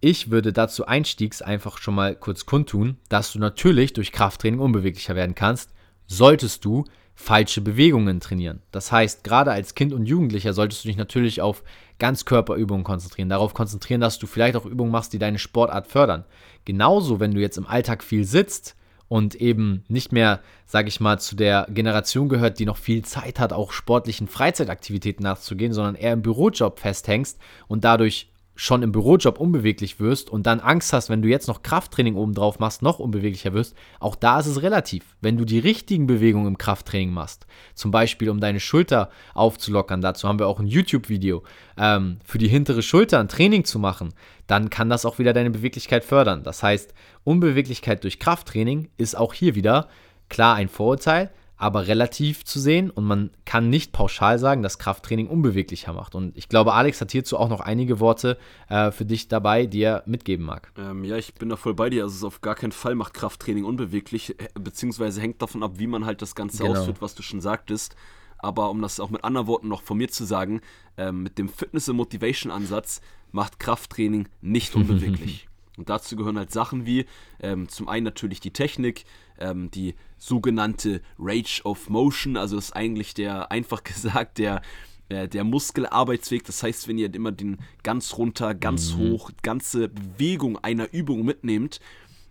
Ich 0.00 0.30
würde 0.30 0.52
dazu 0.52 0.86
einstiegs 0.86 1.42
einfach 1.42 1.76
schon 1.76 1.94
mal 1.94 2.16
kurz 2.16 2.46
kundtun, 2.46 2.96
dass 3.10 3.32
du 3.32 3.38
natürlich 3.38 3.92
durch 3.92 4.12
Krafttraining 4.12 4.60
unbeweglicher 4.60 5.14
werden 5.14 5.34
kannst, 5.34 5.70
solltest 6.06 6.64
du 6.64 6.84
falsche 7.14 7.60
Bewegungen 7.60 8.18
trainieren. 8.18 8.62
Das 8.72 8.90
heißt, 8.90 9.24
gerade 9.24 9.52
als 9.52 9.74
Kind 9.74 9.92
und 9.92 10.06
Jugendlicher 10.06 10.54
solltest 10.54 10.84
du 10.84 10.88
dich 10.88 10.96
natürlich 10.96 11.42
auf 11.42 11.62
Ganzkörperübungen 11.98 12.82
konzentrieren, 12.82 13.28
darauf 13.28 13.52
konzentrieren, 13.52 14.00
dass 14.00 14.18
du 14.18 14.26
vielleicht 14.26 14.56
auch 14.56 14.64
Übungen 14.64 14.90
machst, 14.90 15.12
die 15.12 15.18
deine 15.18 15.38
Sportart 15.38 15.86
fördern. 15.86 16.24
Genauso, 16.64 17.20
wenn 17.20 17.34
du 17.34 17.40
jetzt 17.40 17.58
im 17.58 17.66
Alltag 17.66 18.02
viel 18.02 18.24
sitzt 18.24 18.76
und 19.08 19.34
eben 19.34 19.84
nicht 19.88 20.12
mehr, 20.12 20.40
sage 20.64 20.88
ich 20.88 21.00
mal, 21.00 21.20
zu 21.20 21.36
der 21.36 21.66
Generation 21.68 22.30
gehört, 22.30 22.58
die 22.58 22.64
noch 22.64 22.78
viel 22.78 23.04
Zeit 23.04 23.38
hat, 23.38 23.52
auch 23.52 23.72
sportlichen 23.72 24.28
Freizeitaktivitäten 24.28 25.22
nachzugehen, 25.22 25.74
sondern 25.74 25.94
eher 25.94 26.14
im 26.14 26.22
Bürojob 26.22 26.80
festhängst 26.80 27.38
und 27.68 27.84
dadurch 27.84 28.30
schon 28.60 28.82
im 28.82 28.92
Bürojob 28.92 29.40
unbeweglich 29.40 30.00
wirst 30.00 30.28
und 30.28 30.46
dann 30.46 30.60
Angst 30.60 30.92
hast, 30.92 31.08
wenn 31.08 31.22
du 31.22 31.28
jetzt 31.28 31.48
noch 31.48 31.62
Krafttraining 31.62 32.14
obendrauf 32.14 32.58
machst, 32.58 32.82
noch 32.82 32.98
unbeweglicher 32.98 33.54
wirst, 33.54 33.74
auch 34.00 34.14
da 34.14 34.38
ist 34.38 34.44
es 34.44 34.60
relativ. 34.60 35.16
Wenn 35.22 35.38
du 35.38 35.46
die 35.46 35.60
richtigen 35.60 36.06
Bewegungen 36.06 36.46
im 36.46 36.58
Krafttraining 36.58 37.10
machst, 37.10 37.46
zum 37.74 37.90
Beispiel 37.90 38.28
um 38.28 38.38
deine 38.38 38.60
Schulter 38.60 39.08
aufzulockern, 39.32 40.02
dazu 40.02 40.28
haben 40.28 40.38
wir 40.38 40.46
auch 40.46 40.60
ein 40.60 40.66
YouTube-Video, 40.66 41.42
ähm, 41.78 42.18
für 42.22 42.36
die 42.36 42.48
hintere 42.48 42.82
Schulter 42.82 43.18
ein 43.18 43.28
Training 43.28 43.64
zu 43.64 43.78
machen, 43.78 44.12
dann 44.46 44.68
kann 44.68 44.90
das 44.90 45.06
auch 45.06 45.18
wieder 45.18 45.32
deine 45.32 45.50
Beweglichkeit 45.50 46.04
fördern. 46.04 46.42
Das 46.42 46.62
heißt, 46.62 46.92
Unbeweglichkeit 47.24 48.04
durch 48.04 48.18
Krafttraining 48.18 48.90
ist 48.98 49.16
auch 49.16 49.32
hier 49.32 49.54
wieder 49.54 49.88
klar 50.28 50.56
ein 50.56 50.68
Vorurteil, 50.68 51.30
aber 51.60 51.86
relativ 51.86 52.46
zu 52.46 52.58
sehen 52.58 52.88
und 52.88 53.04
man 53.04 53.28
kann 53.44 53.68
nicht 53.68 53.92
pauschal 53.92 54.38
sagen, 54.38 54.62
dass 54.62 54.78
Krafttraining 54.78 55.28
unbeweglicher 55.28 55.92
macht. 55.92 56.14
Und 56.14 56.34
ich 56.34 56.48
glaube, 56.48 56.72
Alex 56.72 57.02
hat 57.02 57.12
hierzu 57.12 57.36
auch 57.36 57.50
noch 57.50 57.60
einige 57.60 58.00
Worte 58.00 58.38
äh, 58.70 58.90
für 58.90 59.04
dich 59.04 59.28
dabei, 59.28 59.66
die 59.66 59.82
er 59.82 60.02
mitgeben 60.06 60.46
mag. 60.46 60.72
Ähm, 60.78 61.04
ja, 61.04 61.16
ich 61.18 61.34
bin 61.34 61.50
da 61.50 61.56
voll 61.56 61.74
bei 61.74 61.90
dir. 61.90 62.04
Also 62.04 62.16
es 62.16 62.24
auf 62.24 62.40
gar 62.40 62.54
keinen 62.54 62.72
Fall 62.72 62.94
macht 62.94 63.12
Krafttraining 63.12 63.64
unbeweglich, 63.64 64.34
beziehungsweise 64.54 65.20
hängt 65.20 65.42
davon 65.42 65.62
ab, 65.62 65.72
wie 65.74 65.86
man 65.86 66.06
halt 66.06 66.22
das 66.22 66.34
Ganze 66.34 66.62
genau. 66.62 66.78
ausführt, 66.78 67.02
was 67.02 67.14
du 67.14 67.22
schon 67.22 67.42
sagtest. 67.42 67.94
aber 68.38 68.70
um 68.70 68.80
das 68.80 68.98
auch 68.98 69.10
mit 69.10 69.22
anderen 69.22 69.46
Worten 69.46 69.68
noch 69.68 69.82
von 69.82 69.98
mir 69.98 70.08
zu 70.08 70.24
sagen, 70.24 70.62
ähm, 70.96 71.22
mit 71.22 71.36
dem 71.36 71.50
Fitness- 71.50 71.90
und 71.90 71.96
Motivation-Ansatz 71.96 73.02
macht 73.32 73.60
Krafttraining 73.60 74.30
nicht 74.40 74.74
unbeweglich. 74.76 75.49
Und 75.80 75.88
dazu 75.88 76.14
gehören 76.14 76.36
halt 76.36 76.52
Sachen 76.52 76.84
wie 76.84 77.06
ähm, 77.40 77.70
zum 77.70 77.88
einen 77.88 78.04
natürlich 78.04 78.38
die 78.38 78.52
Technik, 78.52 79.06
ähm, 79.38 79.70
die 79.70 79.94
sogenannte 80.18 81.00
Rage 81.18 81.62
of 81.64 81.88
Motion, 81.88 82.36
also 82.36 82.58
ist 82.58 82.76
eigentlich 82.76 83.14
der, 83.14 83.50
einfach 83.50 83.82
gesagt, 83.82 84.36
der, 84.36 84.60
äh, 85.08 85.26
der 85.26 85.42
Muskelarbeitsweg. 85.42 86.44
Das 86.44 86.62
heißt, 86.62 86.86
wenn 86.86 86.98
ihr 86.98 87.14
immer 87.14 87.32
den 87.32 87.56
ganz 87.82 88.18
runter, 88.18 88.54
ganz 88.54 88.92
mhm. 88.92 88.98
hoch, 88.98 89.30
ganze 89.42 89.88
Bewegung 89.88 90.58
einer 90.58 90.92
Übung 90.92 91.24
mitnehmt, 91.24 91.80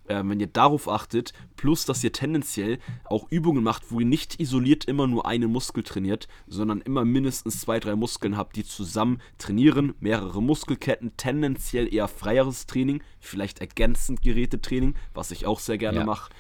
äh, 0.09 0.21
wenn 0.25 0.39
ihr 0.39 0.47
darauf 0.47 0.89
achtet, 0.89 1.33
plus 1.55 1.85
dass 1.85 2.03
ihr 2.03 2.11
tendenziell 2.11 2.79
auch 3.05 3.27
Übungen 3.29 3.63
macht, 3.63 3.91
wo 3.91 3.99
ihr 3.99 4.05
nicht 4.05 4.39
isoliert 4.39 4.85
immer 4.85 5.07
nur 5.07 5.25
einen 5.25 5.51
Muskel 5.51 5.83
trainiert, 5.83 6.27
sondern 6.47 6.81
immer 6.81 7.05
mindestens 7.05 7.61
zwei, 7.61 7.79
drei 7.79 7.95
Muskeln 7.95 8.35
habt, 8.35 8.55
die 8.55 8.65
zusammen 8.65 9.21
trainieren, 9.37 9.93
mehrere 9.99 10.41
Muskelketten, 10.41 11.15
tendenziell 11.15 11.93
eher 11.93 12.07
freieres 12.07 12.65
Training, 12.65 13.01
vielleicht 13.19 13.59
ergänzend 13.59 14.21
Gerätetraining, 14.21 14.95
was 15.13 15.31
ich 15.31 15.45
auch 15.45 15.59
sehr 15.59 15.77
gerne 15.77 15.99
ja. 15.99 16.05
mache. 16.05 16.31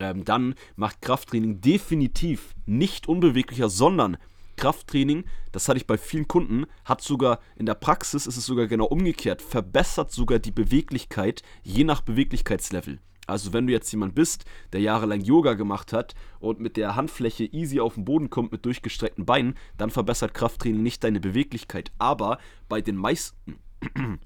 Ähm, 0.00 0.24
dann 0.24 0.54
macht 0.76 1.00
Krafttraining 1.00 1.60
definitiv 1.60 2.54
nicht 2.66 3.08
unbeweglicher, 3.08 3.68
sondern 3.68 4.16
Krafttraining, 4.56 5.24
das 5.50 5.68
hatte 5.68 5.78
ich 5.78 5.86
bei 5.86 5.96
vielen 5.96 6.28
Kunden, 6.28 6.66
hat 6.84 7.02
sogar 7.02 7.40
in 7.56 7.66
der 7.66 7.74
Praxis 7.74 8.26
ist 8.26 8.36
es 8.36 8.46
sogar 8.46 8.66
genau 8.66 8.86
umgekehrt, 8.86 9.42
verbessert 9.42 10.12
sogar 10.12 10.38
die 10.38 10.50
Beweglichkeit 10.50 11.42
je 11.62 11.84
nach 11.84 12.00
Beweglichkeitslevel. 12.00 13.00
Also 13.26 13.52
wenn 13.52 13.66
du 13.66 13.72
jetzt 13.72 13.90
jemand 13.92 14.14
bist, 14.14 14.44
der 14.72 14.80
jahrelang 14.80 15.20
Yoga 15.20 15.54
gemacht 15.54 15.92
hat 15.92 16.14
und 16.40 16.58
mit 16.58 16.76
der 16.76 16.96
Handfläche 16.96 17.44
easy 17.44 17.80
auf 17.80 17.94
den 17.94 18.04
Boden 18.04 18.30
kommt 18.30 18.50
mit 18.50 18.64
durchgestreckten 18.66 19.24
Beinen, 19.24 19.54
dann 19.76 19.90
verbessert 19.90 20.34
Krafttraining 20.34 20.82
nicht 20.82 21.04
deine 21.04 21.20
Beweglichkeit. 21.20 21.92
Aber 21.98 22.38
bei 22.68 22.80
den 22.80 22.96
meisten, 22.96 23.58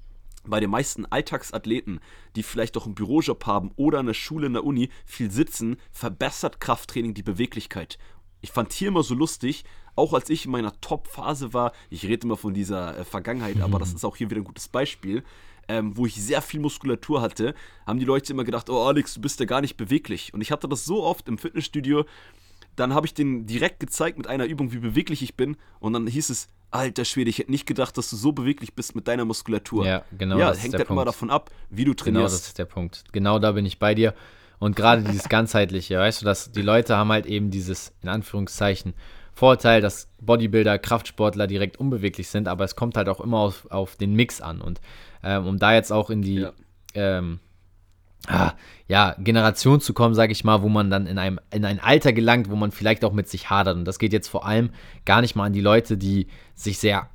bei 0.45 0.59
den 0.59 0.71
meisten 0.71 1.05
Alltagsathleten, 1.05 1.99
die 2.35 2.43
vielleicht 2.43 2.75
auch 2.75 2.85
einen 2.85 2.95
Bürojob 2.95 3.45
haben 3.45 3.71
oder 3.75 3.99
in 3.99 4.07
der 4.07 4.13
Schule, 4.15 4.47
in 4.47 4.53
der 4.53 4.63
Uni 4.63 4.89
viel 5.05 5.29
sitzen, 5.29 5.77
verbessert 5.91 6.59
Krafttraining 6.59 7.13
die 7.13 7.23
Beweglichkeit. 7.23 7.99
Ich 8.41 8.51
fand 8.51 8.73
hier 8.73 8.87
immer 8.87 9.03
so 9.03 9.13
lustig, 9.13 9.63
auch 9.95 10.13
als 10.13 10.29
ich 10.29 10.45
in 10.45 10.51
meiner 10.51 10.79
Top-Phase 10.79 11.53
war, 11.53 11.71
ich 11.89 12.05
rede 12.05 12.25
immer 12.25 12.37
von 12.37 12.53
dieser 12.53 12.97
äh, 12.97 13.03
Vergangenheit, 13.03 13.61
aber 13.61 13.79
das 13.79 13.93
ist 13.93 14.05
auch 14.05 14.15
hier 14.15 14.29
wieder 14.29 14.41
ein 14.41 14.45
gutes 14.45 14.67
Beispiel 14.67 15.23
ähm, 15.67 15.95
wo 15.95 16.05
ich 16.05 16.15
sehr 16.15 16.41
viel 16.41 16.59
Muskulatur 16.59 17.21
hatte, 17.21 17.53
haben 17.85 17.99
die 17.99 18.05
Leute 18.05 18.33
immer 18.33 18.43
gedacht, 18.43 18.69
oh 18.69 18.83
Alex, 18.83 19.15
du 19.15 19.21
bist 19.21 19.39
ja 19.39 19.45
gar 19.45 19.61
nicht 19.61 19.77
beweglich. 19.77 20.33
Und 20.33 20.41
ich 20.41 20.51
hatte 20.51 20.67
das 20.67 20.85
so 20.85 21.03
oft 21.03 21.27
im 21.27 21.37
Fitnessstudio, 21.37 22.05
dann 22.75 22.93
habe 22.93 23.07
ich 23.07 23.13
denen 23.13 23.45
direkt 23.45 23.79
gezeigt 23.79 24.17
mit 24.17 24.27
einer 24.27 24.45
Übung, 24.45 24.71
wie 24.71 24.77
beweglich 24.77 25.23
ich 25.23 25.35
bin. 25.35 25.57
Und 25.79 25.93
dann 25.93 26.07
hieß 26.07 26.29
es, 26.29 26.49
alter 26.69 27.05
Schwede, 27.05 27.29
ich 27.29 27.39
hätte 27.39 27.51
nicht 27.51 27.65
gedacht, 27.65 27.97
dass 27.97 28.09
du 28.09 28.15
so 28.15 28.31
beweglich 28.31 28.73
bist 28.75 28.95
mit 28.95 29.07
deiner 29.07 29.25
Muskulatur. 29.25 29.85
Ja, 29.85 30.03
genau. 30.17 30.37
Ja, 30.37 30.49
das 30.49 30.61
hängt 30.61 30.75
halt 30.75 30.87
Punkt. 30.87 30.97
immer 30.97 31.05
davon 31.05 31.29
ab, 31.29 31.49
wie 31.69 31.85
du 31.85 31.93
trainierst. 31.93 32.05
Genau, 32.05 32.23
das 32.23 32.47
ist 32.47 32.57
der 32.57 32.65
Punkt. 32.65 33.03
Genau 33.11 33.39
da 33.39 33.53
bin 33.53 33.65
ich 33.65 33.79
bei 33.79 33.95
dir. 33.95 34.13
Und 34.59 34.75
gerade 34.75 35.03
dieses 35.03 35.23
ganzheitliche, 35.29 35.97
weißt 35.97 36.21
du, 36.21 36.25
dass 36.25 36.51
die 36.51 36.61
Leute 36.61 36.97
haben 36.97 37.11
halt 37.11 37.25
eben 37.25 37.51
dieses, 37.51 37.93
in 38.01 38.09
Anführungszeichen, 38.09 38.93
Vorteil, 39.37 39.81
dass 39.81 40.09
Bodybuilder, 40.19 40.79
Kraftsportler 40.79 41.45
direkt 41.45 41.77
unbeweglich 41.77 42.27
sind, 42.27 42.47
aber 42.47 42.63
es 42.63 42.75
kommt 42.75 42.97
halt 42.97 43.07
auch 43.07 43.21
immer 43.21 43.37
auf, 43.37 43.69
auf 43.69 43.95
den 43.95 44.15
Mix 44.15 44.41
an. 44.41 44.61
Und 44.61 44.81
ähm, 45.23 45.45
um 45.45 45.59
da 45.59 45.75
jetzt 45.75 45.91
auch 45.91 46.09
in 46.09 46.23
die 46.23 46.39
ja. 46.39 46.53
Ähm, 46.95 47.39
ah, 48.25 48.53
ja, 48.87 49.15
Generation 49.19 49.79
zu 49.79 49.93
kommen, 49.93 50.15
sage 50.15 50.31
ich 50.31 50.43
mal, 50.43 50.63
wo 50.63 50.69
man 50.69 50.89
dann 50.89 51.05
in, 51.05 51.19
einem, 51.19 51.39
in 51.51 51.65
ein 51.65 51.79
Alter 51.79 52.13
gelangt, 52.13 52.49
wo 52.49 52.55
man 52.55 52.71
vielleicht 52.71 53.05
auch 53.05 53.13
mit 53.13 53.29
sich 53.29 53.51
hadert. 53.51 53.75
Und 53.75 53.85
das 53.85 53.99
geht 53.99 54.11
jetzt 54.11 54.27
vor 54.27 54.43
allem 54.43 54.71
gar 55.05 55.21
nicht 55.21 55.35
mal 55.35 55.45
an 55.45 55.53
die 55.53 55.61
Leute, 55.61 55.97
die 55.97 56.25
sich 56.55 56.79
sehr 56.79 57.07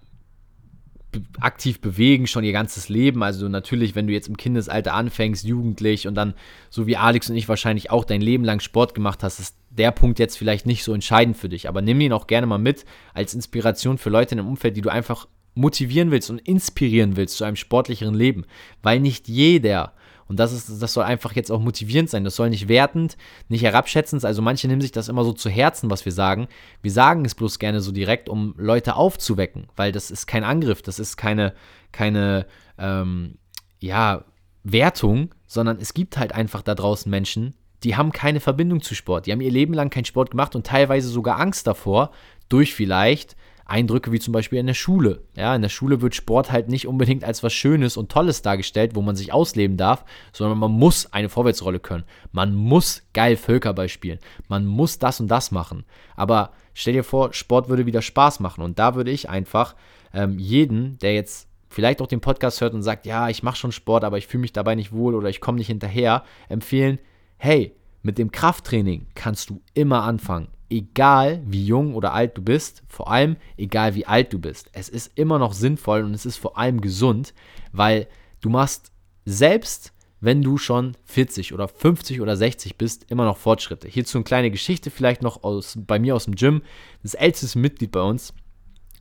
aktiv 1.41 1.81
bewegen, 1.81 2.27
schon 2.27 2.45
ihr 2.45 2.53
ganzes 2.53 2.89
Leben. 2.89 3.23
Also 3.23 3.49
natürlich, 3.49 3.95
wenn 3.95 4.07
du 4.07 4.13
jetzt 4.13 4.29
im 4.29 4.37
Kindesalter 4.37 4.95
anfängst, 4.95 5.45
jugendlich 5.45 6.07
und 6.07 6.15
dann, 6.15 6.35
so 6.71 6.87
wie 6.87 6.97
Alex 6.97 7.31
und 7.31 7.37
ich 7.37 7.49
wahrscheinlich 7.49 7.91
auch 7.91 8.05
dein 8.05 8.21
Leben 8.21 8.45
lang 8.45 8.61
Sport 8.61 8.95
gemacht 8.95 9.23
hast, 9.23 9.41
ist 9.41 9.57
der 9.71 9.91
Punkt 9.91 10.19
jetzt 10.19 10.37
vielleicht 10.37 10.67
nicht 10.67 10.85
so 10.85 10.95
entscheidend 10.95 11.37
für 11.37 11.49
dich. 11.49 11.69
Aber 11.69 11.83
nimm 11.83 12.01
ihn 12.01 12.13
auch 12.13 12.27
gerne 12.27 12.47
mal 12.47 12.59
mit 12.59 12.85
als 13.15 13.35
Inspiration 13.35 13.99
für 13.99 14.11
Leute 14.11 14.33
in 14.33 14.39
dem 14.39 14.49
Umfeld, 14.49 14.77
die 14.77 14.83
du 14.83 14.91
einfach 14.91 15.27
motivieren 15.55 16.11
willst 16.11 16.31
und 16.31 16.39
inspirieren 16.39 17.17
willst 17.17 17.37
zu 17.37 17.45
einem 17.45 17.57
sportlicheren 17.57 18.15
Leben. 18.15 18.45
Weil 18.83 19.01
nicht 19.01 19.29
jeder, 19.29 19.93
und 20.33 20.41
das, 20.41 20.51
ist, 20.55 20.81
das 20.81 20.95
soll 20.95 21.05
einfach 21.05 21.35
jetzt 21.35 21.53
auch 21.53 21.61
motivierend 21.61 22.09
sein, 22.09 22.25
das 22.25 22.37
soll 22.37 22.49
nicht 22.49 22.67
wertend, 22.67 23.19
nicht 23.51 23.63
herabschätzend, 23.63 24.25
also 24.25 24.41
manche 24.41 24.67
nehmen 24.67 24.81
sich 24.81 24.91
das 24.91 25.11
immer 25.11 25.25
so 25.25 25.35
zu 25.35 25.51
Herzen, 25.51 25.91
was 25.91 26.07
wir 26.07 26.13
sagen. 26.13 26.49
Wir 26.81 26.91
sagen 26.91 27.27
es 27.27 27.35
bloß 27.35 27.59
gerne 27.59 27.83
so 27.83 27.93
direkt, 27.93 28.31
um 28.31 28.55
Leute 28.57 28.97
aufzuwecken, 28.97 29.69
weil 29.77 29.93
das 29.93 30.11
ist 30.11 30.27
kein 30.27 30.43
Angriff, 30.43 30.81
das 30.81 30.99
ist 30.99 31.19
keine, 31.19 31.53
keine, 31.93 32.47
ähm, 32.79 33.37
ja, 33.79 34.25
Wertung, 34.65 35.35
sondern 35.47 35.77
es 35.79 35.93
gibt 35.93 36.17
halt 36.17 36.33
einfach 36.33 36.63
da 36.63 36.75
draußen 36.75 37.11
Menschen, 37.11 37.55
die 37.85 37.97
haben 37.97 38.13
keine 38.13 38.41
Verbindung 38.41 38.81
zu 38.81 38.95
Sport. 38.95 39.27
Die 39.27 39.33
haben 39.33 39.43
ihr 39.43 39.51
Leben 39.51 39.75
lang 39.75 39.91
keinen 39.91 40.07
Sport 40.07 40.31
gemacht 40.31 40.57
und 40.57 40.67
teilweise 40.67 41.11
sogar 41.11 41.39
Angst 41.39 41.67
davor, 41.67 42.11
durch 42.49 42.75
vielleicht 42.75 43.37
Eindrücke 43.73 44.13
wie 44.13 44.21
zum 44.21 44.33
Beispiel 44.33 44.59
in 44.59 44.67
der 44.67 44.75
Schule. 44.75 45.23
Ja, 45.35 45.57
in 45.57 45.63
der 45.63 45.71
Schule 45.71 46.03
wird 46.03 46.15
Sport 46.15 46.53
halt 46.53 46.69
nicht 46.69 46.87
unbedingt 46.87 47.25
als 47.25 47.43
was 47.43 47.55
Schönes 47.55 47.97
und 47.97 48.13
Tolles 48.13 48.43
dargestellt, 48.43 48.95
wo 48.95 49.01
man 49.01 49.17
sich 49.17 49.33
ausleben 49.33 49.79
darf, 49.79 50.05
sondern 50.35 50.59
man 50.59 50.73
muss 50.73 51.11
eine 51.15 51.31
Vorwärtsrolle 51.31 51.81
können. 51.81 52.05
Man 52.33 52.55
muss 52.55 53.03
geil 53.15 53.37
Völkerball 53.37 53.89
spielen. 53.89 54.19
Man 54.47 54.67
muss 54.67 54.99
das 54.99 55.21
und 55.21 55.29
das 55.29 55.53
machen. 55.53 55.87
Aber 56.17 56.53
stell 56.75 56.93
dir 56.93 57.03
vor, 57.03 57.33
Sport 57.33 57.71
würde 57.71 57.87
wieder 57.87 58.03
Spaß 58.03 58.41
machen. 58.41 58.63
Und 58.63 58.79
da 58.79 58.95
würde 58.95 59.11
ich 59.11 59.31
einfach 59.31 59.75
ähm, 60.13 60.39
jeden, 60.39 60.99
der 60.99 61.15
jetzt 61.15 61.49
vielleicht 61.71 62.03
auch 62.03 62.07
den 62.07 62.21
Podcast 62.21 62.61
hört 62.61 62.75
und 62.75 62.83
sagt, 62.83 63.07
ja, 63.07 63.31
ich 63.31 63.43
mache 63.43 63.57
schon 63.57 63.73
Sport, 63.73 64.05
aber 64.05 64.19
ich 64.19 64.27
fühle 64.27 64.43
mich 64.43 64.53
dabei 64.53 64.75
nicht 64.75 64.93
wohl 64.93 65.15
oder 65.15 65.31
ich 65.31 65.41
komme 65.41 65.57
nicht 65.57 65.69
hinterher, 65.69 66.25
empfehlen, 66.51 66.99
hey, 67.39 67.75
mit 68.03 68.19
dem 68.19 68.33
Krafttraining 68.33 69.07
kannst 69.15 69.51
du 69.51 69.63
immer 69.75 70.03
anfangen 70.03 70.49
egal 70.73 71.43
wie 71.45 71.65
jung 71.65 71.95
oder 71.95 72.15
alt 72.15 72.37
du 72.37 72.43
bist, 72.43 72.83
vor 72.89 73.11
allem 73.11 73.37
egal 73.57 73.95
wie 73.95 74.07
alt 74.07 74.33
du 74.33 74.39
bist. 74.39 74.71
Es 74.73 74.89
ist 74.89 75.13
immer 75.17 75.39
noch 75.39 75.53
sinnvoll 75.53 76.03
und 76.03 76.15
es 76.15 76.27
ist 76.27 76.39
vor 76.39 76.59
allem 76.59 76.81
gesund, 76.81 77.35
weil 77.73 78.09
du 78.41 78.49
machst 78.49 78.91
selbst, 79.25 79.93
wenn 80.21 80.43
du 80.43 80.57
schon 80.57 80.97
40 81.05 81.53
oder 81.53 81.69
50 81.69 82.21
oder 82.21 82.37
60 82.37 82.77
bist, 82.77 83.11
immer 83.11 83.25
noch 83.25 83.37
Fortschritte. 83.37 83.87
Hierzu 83.87 84.19
eine 84.19 84.25
kleine 84.25 84.51
Geschichte 84.51 84.91
vielleicht 84.91 85.23
noch 85.23 85.45
aus, 85.45 85.77
bei 85.77 85.99
mir 85.99 86.17
aus 86.17 86.25
dem 86.25 86.37
Gym. 86.37 86.63
Das 87.03 87.15
älteste 87.15 87.59
Mitglied 87.59 87.93
bei 87.93 88.01
uns 88.01 88.33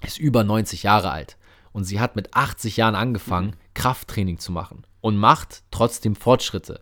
ist 0.05 0.19
über 0.19 0.43
90 0.43 0.83
Jahre 0.83 1.11
alt 1.11 1.37
und 1.71 1.85
sie 1.85 1.99
hat 1.99 2.15
mit 2.15 2.33
80 2.33 2.77
Jahren 2.77 2.95
angefangen, 2.95 3.55
Krafttraining 3.75 4.39
zu 4.39 4.51
machen 4.51 4.83
und 4.99 5.15
macht 5.15 5.63
trotzdem 5.71 6.15
Fortschritte. 6.15 6.81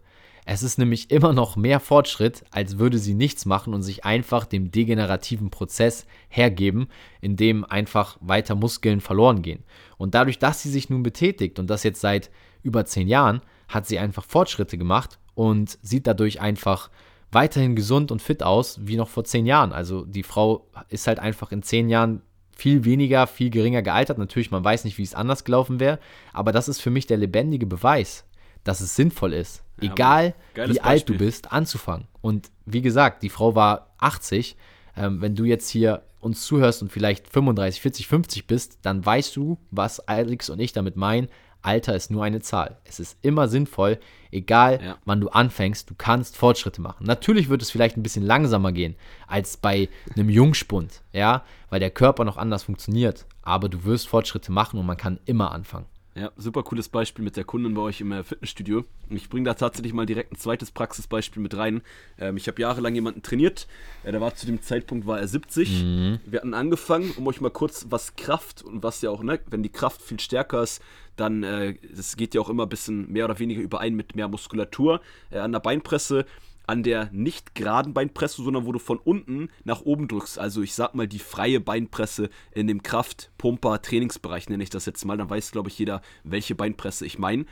Es 0.52 0.64
ist 0.64 0.80
nämlich 0.80 1.12
immer 1.12 1.32
noch 1.32 1.58
mehr 1.58 1.80
Fortschritt, 1.80 2.44
als 2.50 2.80
würde 2.80 2.98
sie 2.98 3.14
nichts 3.14 3.46
machen 3.46 3.72
und 3.76 3.84
sich 3.84 4.04
einfach 4.04 4.48
dem 4.48 4.72
degenerativen 4.72 5.52
Prozess 5.52 6.08
hergeben, 6.28 6.88
in 7.22 7.36
dem 7.36 7.64
einfach 7.64 8.18
weiter 8.20 8.56
Muskeln 8.56 9.00
verloren 9.00 9.44
gehen. 9.44 9.64
Und 10.00 10.16
dadurch, 10.16 10.40
dass 10.40 10.64
sie 10.64 10.72
sich 10.72 10.90
nun 10.90 11.04
betätigt 11.04 11.60
und 11.60 11.70
das 11.70 11.84
jetzt 11.84 12.02
seit 12.02 12.32
über 12.64 12.84
zehn 12.86 13.08
Jahren, 13.08 13.42
hat 13.68 13.86
sie 13.86 14.00
einfach 14.00 14.26
Fortschritte 14.26 14.80
gemacht 14.80 15.20
und 15.36 15.78
sieht 15.84 16.08
dadurch 16.08 16.42
einfach 16.42 16.90
weiterhin 17.32 17.76
gesund 17.76 18.12
und 18.12 18.20
fit 18.20 18.42
aus 18.42 18.80
wie 18.82 18.98
noch 18.98 19.10
vor 19.10 19.26
zehn 19.26 19.46
Jahren. 19.46 19.72
Also 19.72 20.04
die 20.04 20.24
Frau 20.24 20.68
ist 20.88 21.06
halt 21.06 21.20
einfach 21.20 21.52
in 21.52 21.62
zehn 21.62 21.90
Jahren 21.90 22.24
viel 22.56 22.86
weniger, 22.86 23.28
viel 23.28 23.52
geringer 23.52 23.84
gealtert. 23.84 24.18
Natürlich, 24.18 24.50
man 24.50 24.64
weiß 24.64 24.84
nicht, 24.84 24.98
wie 24.98 25.04
es 25.04 25.14
anders 25.14 25.44
gelaufen 25.44 25.80
wäre, 25.80 26.00
aber 26.34 26.52
das 26.52 26.68
ist 26.68 26.82
für 26.82 26.90
mich 26.90 27.06
der 27.06 27.18
lebendige 27.18 27.68
Beweis, 27.68 28.26
dass 28.70 28.82
es 28.82 28.96
sinnvoll 28.96 29.34
ist, 29.34 29.64
ja, 29.82 29.92
egal 29.92 30.36
wie 30.54 30.60
Beispiel. 30.60 30.82
alt 30.82 31.10
du 31.10 31.18
bist, 31.18 31.52
anzufangen. 31.52 32.08
Und 32.22 32.52
wie 32.68 32.84
gesagt, 32.84 33.24
die 33.24 33.30
Frau 33.30 33.56
war 33.56 33.96
80. 33.98 34.56
Ähm, 34.96 35.22
wenn 35.22 35.34
du 35.34 35.44
jetzt 35.44 35.70
hier 35.70 36.04
uns 36.20 36.46
zuhörst 36.46 36.84
und 36.84 36.92
vielleicht 36.92 37.28
35, 37.28 37.82
40, 37.82 38.08
50 38.08 38.46
bist, 38.46 38.78
dann 38.84 39.04
weißt 39.04 39.36
du, 39.36 39.58
was 39.72 40.08
Alex 40.08 40.52
und 40.52 40.60
ich 40.60 40.72
damit 40.72 40.98
meinen. 40.98 41.30
Alter 41.64 41.96
ist 41.96 42.12
nur 42.12 42.24
eine 42.24 42.42
Zahl. 42.42 42.78
Es 42.86 43.00
ist 43.00 43.18
immer 43.24 43.48
sinnvoll, 43.48 43.98
egal 44.32 44.80
ja. 44.84 44.98
wann 45.04 45.20
du 45.20 45.30
anfängst, 45.30 45.90
du 45.90 45.96
kannst 45.98 46.38
Fortschritte 46.38 46.80
machen. 46.80 47.08
Natürlich 47.08 47.50
wird 47.50 47.64
es 47.64 47.72
vielleicht 47.72 47.98
ein 47.98 48.04
bisschen 48.04 48.24
langsamer 48.24 48.72
gehen 48.72 48.96
als 49.26 49.58
bei 49.58 49.90
einem 50.16 50.30
Jungspund, 50.30 51.02
ja, 51.12 51.44
weil 51.72 51.80
der 51.80 51.90
Körper 51.90 52.24
noch 52.24 52.38
anders 52.38 52.64
funktioniert. 52.64 53.26
Aber 53.42 53.68
du 53.68 53.84
wirst 53.84 54.08
Fortschritte 54.08 54.52
machen 54.52 54.80
und 54.80 54.86
man 54.86 54.96
kann 54.96 55.20
immer 55.26 55.52
anfangen. 55.52 55.88
Ja, 56.20 56.34
super 56.36 56.64
cooles 56.64 56.90
Beispiel 56.90 57.24
mit 57.24 57.38
der 57.38 57.46
Kundin 57.46 57.76
bei 57.76 57.82
euch 57.82 58.02
im 58.02 58.12
äh, 58.12 58.24
Fitnessstudio. 58.26 58.84
Ich 59.10 59.30
bringe 59.30 59.46
da 59.46 59.54
tatsächlich 59.54 59.94
mal 59.94 60.06
direkt 60.06 60.34
ein 60.34 60.36
zweites 60.36 60.70
Praxisbeispiel 60.70 61.42
mit 61.42 61.56
rein. 61.56 61.82
Ähm, 62.18 62.36
ich 62.36 62.50
habe 62.50 62.62
jahrelang 62.62 62.94
jemanden 62.94 63.22
trainiert. 63.22 63.68
Äh, 64.04 64.12
der 64.12 64.20
war 64.20 64.36
zu 64.36 64.46
dem 64.46 64.62
Zeitpunkt 64.62 65.08
war 65.08 65.18
er 65.18 65.30
70. 65.30 65.82
Mhm. 65.82 66.20
Wir 66.26 66.40
hatten 66.40 66.54
angefangen, 66.54 67.14
um 67.16 67.26
euch 67.28 67.40
mal 67.40 67.52
kurz 67.52 67.86
was 67.90 68.18
Kraft 68.18 68.64
und 68.64 68.84
was 68.84 69.02
ja 69.02 69.12
auch, 69.12 69.24
ne, 69.24 69.40
wenn 69.50 69.64
die 69.64 69.72
Kraft 69.72 70.02
viel 70.02 70.20
stärker 70.20 70.62
ist, 70.62 70.82
dann 71.16 71.44
äh, 71.44 71.76
das 71.96 72.18
geht 72.18 72.36
ja 72.36 72.42
auch 72.42 72.50
immer 72.50 72.64
ein 72.64 72.70
bisschen 72.70 73.10
mehr 73.10 73.24
oder 73.24 73.40
weniger 73.40 73.62
überein 73.62 73.96
mit 73.96 74.18
mehr 74.18 74.28
Muskulatur 74.28 75.00
äh, 75.32 75.38
an 75.38 75.54
der 75.54 75.60
Beinpresse 75.62 76.26
an 76.70 76.84
der 76.84 77.10
nicht 77.12 77.56
geraden 77.56 77.96
Beinpresse, 77.96 78.44
sondern 78.44 78.68
wo 78.68 78.72
du 78.72 78.78
von 78.78 79.00
unten 79.00 79.50
nach 79.64 79.82
oben 79.82 80.08
drückst. 80.08 80.38
Also 80.38 80.62
ich 80.62 80.76
sag 80.76 80.94
mal 80.94 81.08
die 81.08 81.18
freie 81.18 81.60
Beinpresse 81.60 82.30
in 82.52 82.68
dem 82.68 82.84
Kraft-Pumper-Trainingsbereich 82.84 84.50
nenne 84.50 84.62
ich 84.62 84.70
das 84.70 84.86
jetzt 84.86 85.04
mal. 85.04 85.18
Dann 85.18 85.32
weiß, 85.32 85.52
glaube 85.52 85.70
ich, 85.70 85.80
jeder, 85.80 86.04
welche 86.24 86.54
Beinpresse 86.54 87.08
ich 87.08 87.18
meine. 87.18 87.46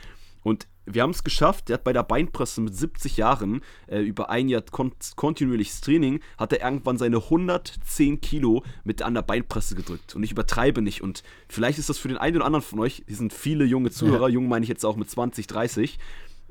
Und 0.44 0.68
wir 0.86 1.02
haben 1.02 1.10
es 1.10 1.24
geschafft, 1.24 1.68
der 1.68 1.74
hat 1.74 1.84
bei 1.84 1.94
der 1.94 2.04
Beinpresse 2.04 2.62
mit 2.62 2.76
70 2.76 3.18
Jahren 3.18 3.62
äh, 3.88 4.00
über 4.02 4.30
ein 4.30 4.50
Jahr 4.50 4.62
kon 4.62 4.94
kontinuierliches 5.16 5.82
Training, 5.82 6.22
hat 6.38 6.54
er 6.54 6.64
irgendwann 6.64 7.00
seine 7.00 7.18
110 7.18 8.22
Kilo 8.22 8.64
mit 8.84 9.02
an 9.02 9.16
der 9.16 9.24
Beinpresse 9.24 9.74
gedrückt. 9.74 10.16
Und 10.16 10.22
ich 10.22 10.32
übertreibe 10.32 10.84
nicht. 10.84 11.02
Und 11.02 11.24
vielleicht 11.50 11.80
ist 11.80 11.90
das 11.90 11.98
für 11.98 12.08
den 12.08 12.18
einen 12.18 12.38
oder 12.38 12.46
anderen 12.46 12.64
von 12.64 12.80
euch, 12.80 13.04
die 13.10 13.16
sind 13.16 13.34
viele 13.34 13.66
junge 13.66 13.90
Zuhörer, 13.90 14.30
ja. 14.30 14.36
jung 14.36 14.48
meine 14.48 14.64
ich 14.64 14.70
jetzt 14.70 14.86
auch 14.86 14.96
mit 14.96 15.10
20, 15.10 15.48
30, 15.48 15.98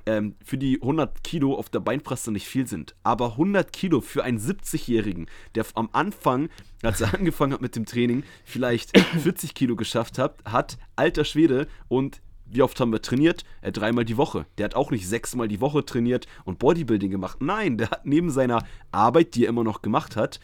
ähm, 0.06 0.36
für 0.44 0.56
die 0.56 0.80
100 0.80 1.22
Kilo 1.22 1.54
auf 1.54 1.68
der 1.68 1.80
Beinpresse 1.80 2.32
nicht 2.32 2.46
viel 2.46 2.66
sind. 2.66 2.94
Aber 3.02 3.32
100 3.32 3.72
Kilo 3.72 4.00
für 4.00 4.24
einen 4.24 4.38
70-Jährigen, 4.38 5.26
der 5.54 5.66
am 5.74 5.88
Anfang, 5.92 6.48
als 6.82 7.00
er 7.00 7.14
angefangen 7.18 7.52
hat 7.52 7.60
mit 7.60 7.76
dem 7.76 7.84
Training, 7.84 8.22
vielleicht 8.44 8.98
40 9.22 9.54
Kilo 9.54 9.76
geschafft 9.76 10.18
hat, 10.18 10.42
hat 10.44 10.78
alter 10.94 11.24
Schwede 11.24 11.66
und 11.88 12.22
wie 12.48 12.62
oft 12.62 12.78
haben 12.78 12.92
wir 12.92 13.02
trainiert? 13.02 13.42
Er 13.60 13.72
dreimal 13.72 14.04
die 14.04 14.16
Woche. 14.16 14.46
Der 14.56 14.66
hat 14.66 14.76
auch 14.76 14.92
nicht 14.92 15.08
sechsmal 15.08 15.48
die 15.48 15.60
Woche 15.60 15.84
trainiert 15.84 16.28
und 16.44 16.60
Bodybuilding 16.60 17.10
gemacht. 17.10 17.38
Nein, 17.40 17.76
der 17.76 17.90
hat 17.90 18.06
neben 18.06 18.30
seiner 18.30 18.64
Arbeit, 18.92 19.34
die 19.34 19.46
er 19.46 19.48
immer 19.48 19.64
noch 19.64 19.82
gemacht 19.82 20.14
hat, 20.14 20.38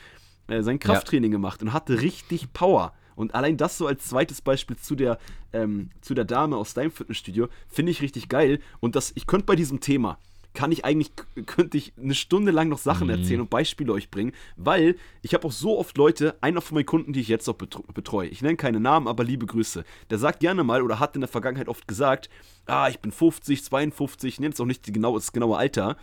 äh, 0.49 0.63
sein 0.63 0.81
Krafttraining 0.81 1.31
ja. 1.31 1.37
gemacht 1.37 1.63
und 1.63 1.73
hatte 1.73 2.01
richtig 2.01 2.53
Power. 2.53 2.93
Und 3.15 3.35
allein 3.35 3.57
das 3.57 3.79
so 3.79 3.87
als 3.87 4.07
zweites 4.07 4.41
Beispiel 4.41 4.77
zu 4.77 4.95
der, 4.95 5.19
ähm, 5.53 5.91
zu 6.01 6.15
der 6.15 6.25
Dame 6.25 6.57
aus 6.57 6.75
deinem 6.75 6.91
Fitnessstudio 6.91 7.49
finde 7.69 7.93
ich 7.93 8.03
richtig 8.03 8.29
geil. 8.29 8.61
Und 8.81 8.97
das, 8.97 9.13
ich 9.15 9.27
könnte 9.27 9.47
bei 9.47 9.57
diesem 9.57 9.81
Thema, 9.81 10.19
kann 10.55 10.73
ich 10.73 10.85
eigentlich, 10.85 11.13
könnte 11.47 11.79
ich 11.79 11.93
eine 11.97 12.15
Stunde 12.15 12.53
lang 12.53 12.69
noch 12.69 12.79
Sachen 12.79 13.07
mhm. 13.07 13.15
erzählen 13.15 13.41
und 13.41 13.51
Beispiele 13.51 13.93
euch 13.93 14.11
bringen, 14.11 14.33
weil 14.57 14.97
ich 15.23 15.35
habe 15.35 15.47
auch 15.47 15.53
so 15.53 15.79
oft 15.79 15.97
Leute, 15.97 16.37
einer 16.41 16.61
von 16.61 16.75
meinen 16.75 16.87
Kunden, 16.87 17.13
die 17.13 17.21
ich 17.21 17.29
jetzt 17.29 17.49
auch 17.49 17.55
betreue, 17.55 18.29
ich 18.29 18.43
nenne 18.43 18.57
keine 18.57 18.81
Namen, 18.81 19.09
aber 19.09 19.25
liebe 19.25 19.47
Grüße, 19.47 19.85
der 20.11 20.19
sagt 20.19 20.41
gerne 20.41 20.63
mal 20.65 20.83
oder 20.83 21.01
hat 21.01 21.15
in 21.15 21.23
der 21.23 21.29
Vergangenheit 21.29 21.69
oft 21.69 21.89
gesagt, 21.89 22.29
ah, 22.67 22.89
ich 22.89 23.01
bin 23.01 23.13
50, 23.13 23.65
52, 23.65 24.41
nehmt 24.41 24.55
es 24.55 24.61
auch 24.61 24.67
nicht 24.67 24.87
die 24.87 24.93
genaue, 24.93 25.19
das 25.19 25.33
genaue 25.33 25.57
Alter, 25.57 25.97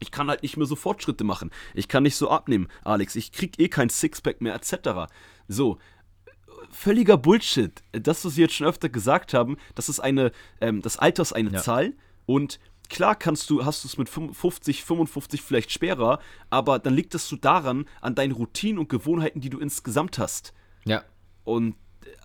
ich 0.00 0.10
kann 0.10 0.28
halt 0.28 0.42
nicht 0.42 0.56
mehr 0.56 0.66
so 0.66 0.76
Fortschritte 0.76 1.24
machen. 1.24 1.50
Ich 1.74 1.88
kann 1.88 2.04
nicht 2.04 2.14
so 2.14 2.30
abnehmen, 2.30 2.68
Alex. 2.84 3.16
Ich 3.16 3.32
krieg 3.32 3.58
eh 3.58 3.68
kein 3.68 3.90
Sixpack 3.90 4.40
mehr, 4.40 4.54
etc. 4.54 5.10
So, 5.48 5.78
völliger 6.70 7.16
Bullshit. 7.16 7.82
Das, 7.92 8.24
was 8.24 8.36
wir 8.36 8.44
jetzt 8.44 8.54
schon 8.54 8.66
öfter 8.66 8.88
gesagt 8.88 9.34
haben, 9.34 9.56
das 9.74 9.88
ist 9.88 10.00
eine, 10.00 10.32
ähm, 10.60 10.82
das 10.82 10.96
Alter 10.98 11.22
ist 11.22 11.32
eine 11.32 11.50
ja. 11.50 11.60
Zahl 11.60 11.94
und 12.26 12.58
Klar 12.88 13.16
kannst 13.16 13.50
du, 13.50 13.64
hast 13.64 13.84
du 13.84 13.88
es 13.88 13.98
mit 13.98 14.08
50, 14.08 14.82
55 14.82 15.42
vielleicht 15.42 15.70
schwerer, 15.72 16.20
aber 16.48 16.78
dann 16.78 16.94
liegt 16.94 17.14
es 17.14 17.28
so 17.28 17.36
daran, 17.36 17.84
an 18.00 18.14
deinen 18.14 18.32
Routinen 18.32 18.78
und 18.78 18.88
Gewohnheiten, 18.88 19.40
die 19.40 19.50
du 19.50 19.58
insgesamt 19.58 20.18
hast. 20.18 20.54
Ja. 20.84 21.04
Und 21.44 21.76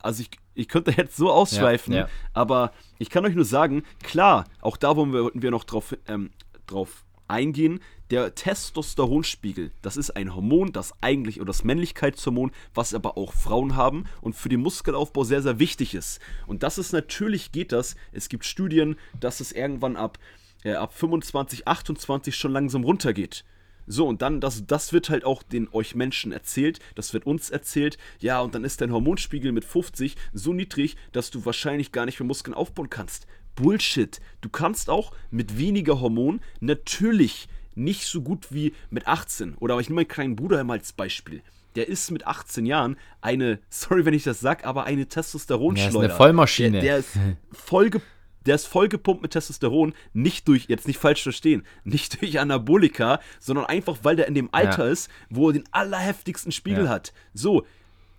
also 0.01 0.21
ich, 0.21 0.29
ich 0.53 0.69
könnte 0.69 0.91
jetzt 0.97 1.17
so 1.17 1.32
ausschweifen, 1.32 1.93
ja, 1.93 2.01
ja. 2.01 2.10
aber 2.34 2.71
ich 2.97 3.10
kann 3.10 3.25
euch 3.25 3.36
nur 3.36 3.45
sagen, 3.45 3.84
klar, 4.03 4.45
auch 4.62 4.77
da 4.77 4.95
wollen 4.95 5.12
wir, 5.12 5.32
wir 5.34 5.51
noch 5.51 5.65
drauf, 5.65 5.97
ähm, 6.08 6.32
drauf 6.65 7.02
eingehen, 7.27 7.79
der 8.12 8.36
Testosteronspiegel, 8.36 9.71
das 9.81 9.97
ist 9.97 10.12
ein 10.12 10.36
Hormon, 10.36 10.71
das 10.71 10.93
eigentlich, 11.01 11.39
oder 11.39 11.47
das 11.47 11.63
Männlichkeitshormon, 11.63 12.51
was 12.73 12.93
aber 12.93 13.17
auch 13.17 13.33
Frauen 13.33 13.75
haben 13.75 14.05
und 14.21 14.36
für 14.36 14.49
den 14.49 14.62
Muskelaufbau 14.62 15.23
sehr, 15.23 15.41
sehr 15.41 15.59
wichtig 15.59 15.95
ist. 15.95 16.19
Und 16.45 16.63
das 16.63 16.77
ist 16.77 16.91
natürlich, 16.91 17.51
geht 17.51 17.71
das, 17.71 17.95
es 18.12 18.29
gibt 18.29 18.45
Studien, 18.45 18.97
dass 19.19 19.39
es 19.39 19.51
irgendwann 19.51 19.95
ab 19.95 20.19
äh, 20.63 20.73
ab 20.73 20.93
25, 20.93 21.67
28 21.67 22.36
schon 22.36 22.51
langsam 22.51 22.83
runtergeht. 22.83 23.43
So, 23.86 24.07
und 24.07 24.21
dann, 24.21 24.39
das, 24.39 24.65
das 24.65 24.93
wird 24.93 25.09
halt 25.09 25.25
auch 25.25 25.43
den 25.43 25.67
euch 25.73 25.93
Menschen 25.93 26.31
erzählt, 26.31 26.79
das 26.95 27.13
wird 27.13 27.25
uns 27.25 27.49
erzählt, 27.49 27.97
ja, 28.19 28.39
und 28.39 28.55
dann 28.55 28.63
ist 28.63 28.79
dein 28.79 28.93
Hormonspiegel 28.93 29.51
mit 29.51 29.65
50 29.65 30.15
so 30.31 30.53
niedrig, 30.53 30.95
dass 31.12 31.31
du 31.31 31.45
wahrscheinlich 31.45 31.91
gar 31.91 32.05
nicht 32.05 32.19
mehr 32.19 32.27
Muskeln 32.27 32.53
aufbauen 32.53 32.89
kannst. 32.89 33.27
Bullshit. 33.55 34.19
Du 34.41 34.49
kannst 34.49 34.89
auch 34.89 35.11
mit 35.31 35.57
weniger 35.57 36.01
Hormon 36.01 36.41
natürlich 36.59 37.47
nicht 37.75 38.05
so 38.05 38.21
gut 38.21 38.47
wie 38.51 38.73
mit 38.89 39.07
18. 39.07 39.55
Oder 39.55 39.77
ich 39.79 39.89
nehme 39.89 40.01
meinen 40.01 40.07
kleinen 40.07 40.35
Bruder 40.35 40.59
immer 40.61 40.73
als 40.73 40.93
Beispiel. 40.93 41.41
Der 41.75 41.87
ist 41.87 42.11
mit 42.11 42.27
18 42.27 42.65
Jahren 42.65 42.97
eine, 43.21 43.59
sorry, 43.69 44.05
wenn 44.05 44.13
ich 44.13 44.23
das 44.23 44.39
sag, 44.39 44.65
aber 44.65 44.85
eine 44.85 45.07
Testosteronschleuder. 45.07 45.91
Der 45.91 46.01
ist 46.01 46.11
eine 46.11 46.17
Vollmaschine. 46.17 46.71
Der, 46.71 46.81
der 46.81 46.97
ist 46.97 47.17
vollgepumpt 47.51 48.13
der 48.45 48.55
ist 48.55 48.67
vollgepumpt 48.67 49.21
mit 49.21 49.31
Testosteron, 49.31 49.93
nicht 50.13 50.47
durch, 50.47 50.65
jetzt 50.67 50.87
nicht 50.87 50.99
falsch 50.99 51.23
verstehen, 51.23 51.65
nicht 51.83 52.21
durch 52.21 52.39
Anabolika, 52.39 53.19
sondern 53.39 53.65
einfach, 53.65 53.99
weil 54.03 54.15
der 54.15 54.27
in 54.27 54.35
dem 54.35 54.49
Alter 54.51 54.85
ja. 54.85 54.91
ist, 54.91 55.09
wo 55.29 55.49
er 55.49 55.53
den 55.53 55.63
allerheftigsten 55.71 56.51
Spiegel 56.51 56.85
ja. 56.85 56.89
hat. 56.89 57.13
So, 57.33 57.65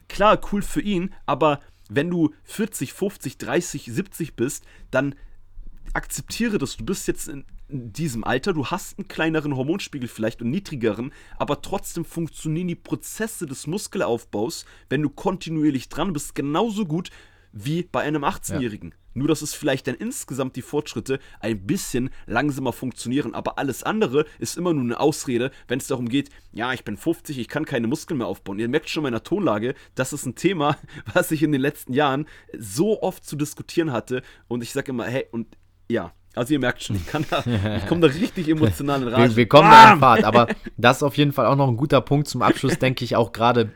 klar, 0.09 0.41
cool 0.53 0.63
für 0.63 0.81
ihn, 0.81 1.13
aber 1.27 1.61
wenn 1.89 2.11
du 2.11 2.35
40, 2.45 2.93
50, 2.93 3.39
30, 3.39 3.87
70 3.87 4.35
bist, 4.35 4.65
dann 4.91 5.15
akzeptiere 5.93 6.59
das. 6.59 6.77
Du 6.77 6.85
bist 6.85 7.07
jetzt 7.07 7.29
in, 7.29 7.45
diesem 7.69 8.25
Alter, 8.25 8.53
du 8.53 8.67
hast 8.67 8.99
einen 8.99 9.09
kleineren 9.09 9.57
Hormonspiegel 9.57 10.09
vielleicht 10.09 10.43
und 10.43 10.51
niedrigeren, 10.51 11.13
aber 11.39 11.63
trotzdem 11.63 12.05
funktionieren 12.05 12.69
die 12.69 12.75
Prozesse 12.75 13.47
des 13.47 13.67
Muskelaufbaus, 13.67 14.67
wenn 14.89 15.03
du 15.03 15.11
kontinuierlich 15.11 15.89
dran 15.89 16.13
bist, 16.13 16.35
genauso 16.35 16.85
gut 16.85 17.11
wie 17.53 17.85
bei 17.85 18.03
einem 18.03 18.25
18-Jährigen. 18.25 18.91
Ja. 18.91 18.97
Nur, 19.15 19.29
dass 19.29 19.43
es 19.43 19.55
vielleicht 19.55 19.87
dann 19.87 19.95
insgesamt 19.95 20.57
die 20.57 20.63
Fortschritte 20.63 21.19
ein 21.41 21.67
bisschen 21.67 22.11
langsamer 22.27 22.73
funktionieren. 22.73 23.35
Aber 23.35 23.59
alles 23.59 23.83
andere 23.83 24.27
ist 24.39 24.59
immer 24.59 24.73
nur 24.73 24.83
eine 24.83 25.01
Ausrede, 25.01 25.51
wenn 25.69 25.79
es 25.79 25.87
darum 25.87 26.09
geht, 26.09 26.31
ja, 26.53 26.73
ich 26.73 26.85
bin 26.85 26.97
50, 26.97 27.39
ich 27.39 27.49
kann 27.49 27.65
keine 27.65 27.87
Muskeln 27.87 28.19
mehr 28.19 28.27
aufbauen. 28.27 28.59
Ihr 28.59 28.69
merkt 28.69 28.91
schon 28.91 29.05
meiner 29.05 29.23
Tonlage, 29.23 29.75
das 29.95 30.13
ist 30.13 30.27
ein 30.27 30.35
Thema, 30.35 30.77
was 31.15 31.31
ich 31.31 31.43
in 31.43 31.53
den 31.53 31.61
letzten 31.61 31.93
Jahren 31.93 32.27
so 32.59 33.03
oft 33.03 33.25
zu 33.25 33.37
diskutieren 33.37 33.93
hatte. 33.93 34.23
Und 34.49 34.63
ich 34.63 34.73
sage 34.73 34.91
immer, 34.91 35.05
hey, 35.05 35.27
und 35.31 35.57
ja, 35.89 36.13
also 36.35 36.53
ihr 36.53 36.59
merkt 36.59 36.83
schon, 36.83 36.97
ich, 36.97 37.07
ich 37.07 37.87
komme 37.87 38.01
da 38.01 38.09
richtig 38.09 38.49
emotional 38.49 39.03
in 39.03 39.09
Rage. 39.09 39.31
Wir, 39.31 39.37
wir 39.37 39.49
kommen 39.49 39.71
Bam! 39.71 39.73
da 39.81 39.93
in 39.93 40.01
Fahrt, 40.01 40.25
aber 40.25 40.49
das 40.77 40.99
ist 40.99 41.03
auf 41.03 41.17
jeden 41.17 41.33
Fall 41.33 41.47
auch 41.47 41.57
noch 41.57 41.69
ein 41.69 41.77
guter 41.77 42.01
Punkt 42.01 42.29
zum 42.29 42.43
Abschluss, 42.43 42.79
denke 42.79 43.05
ich 43.05 43.17
auch 43.17 43.33
gerade 43.33 43.71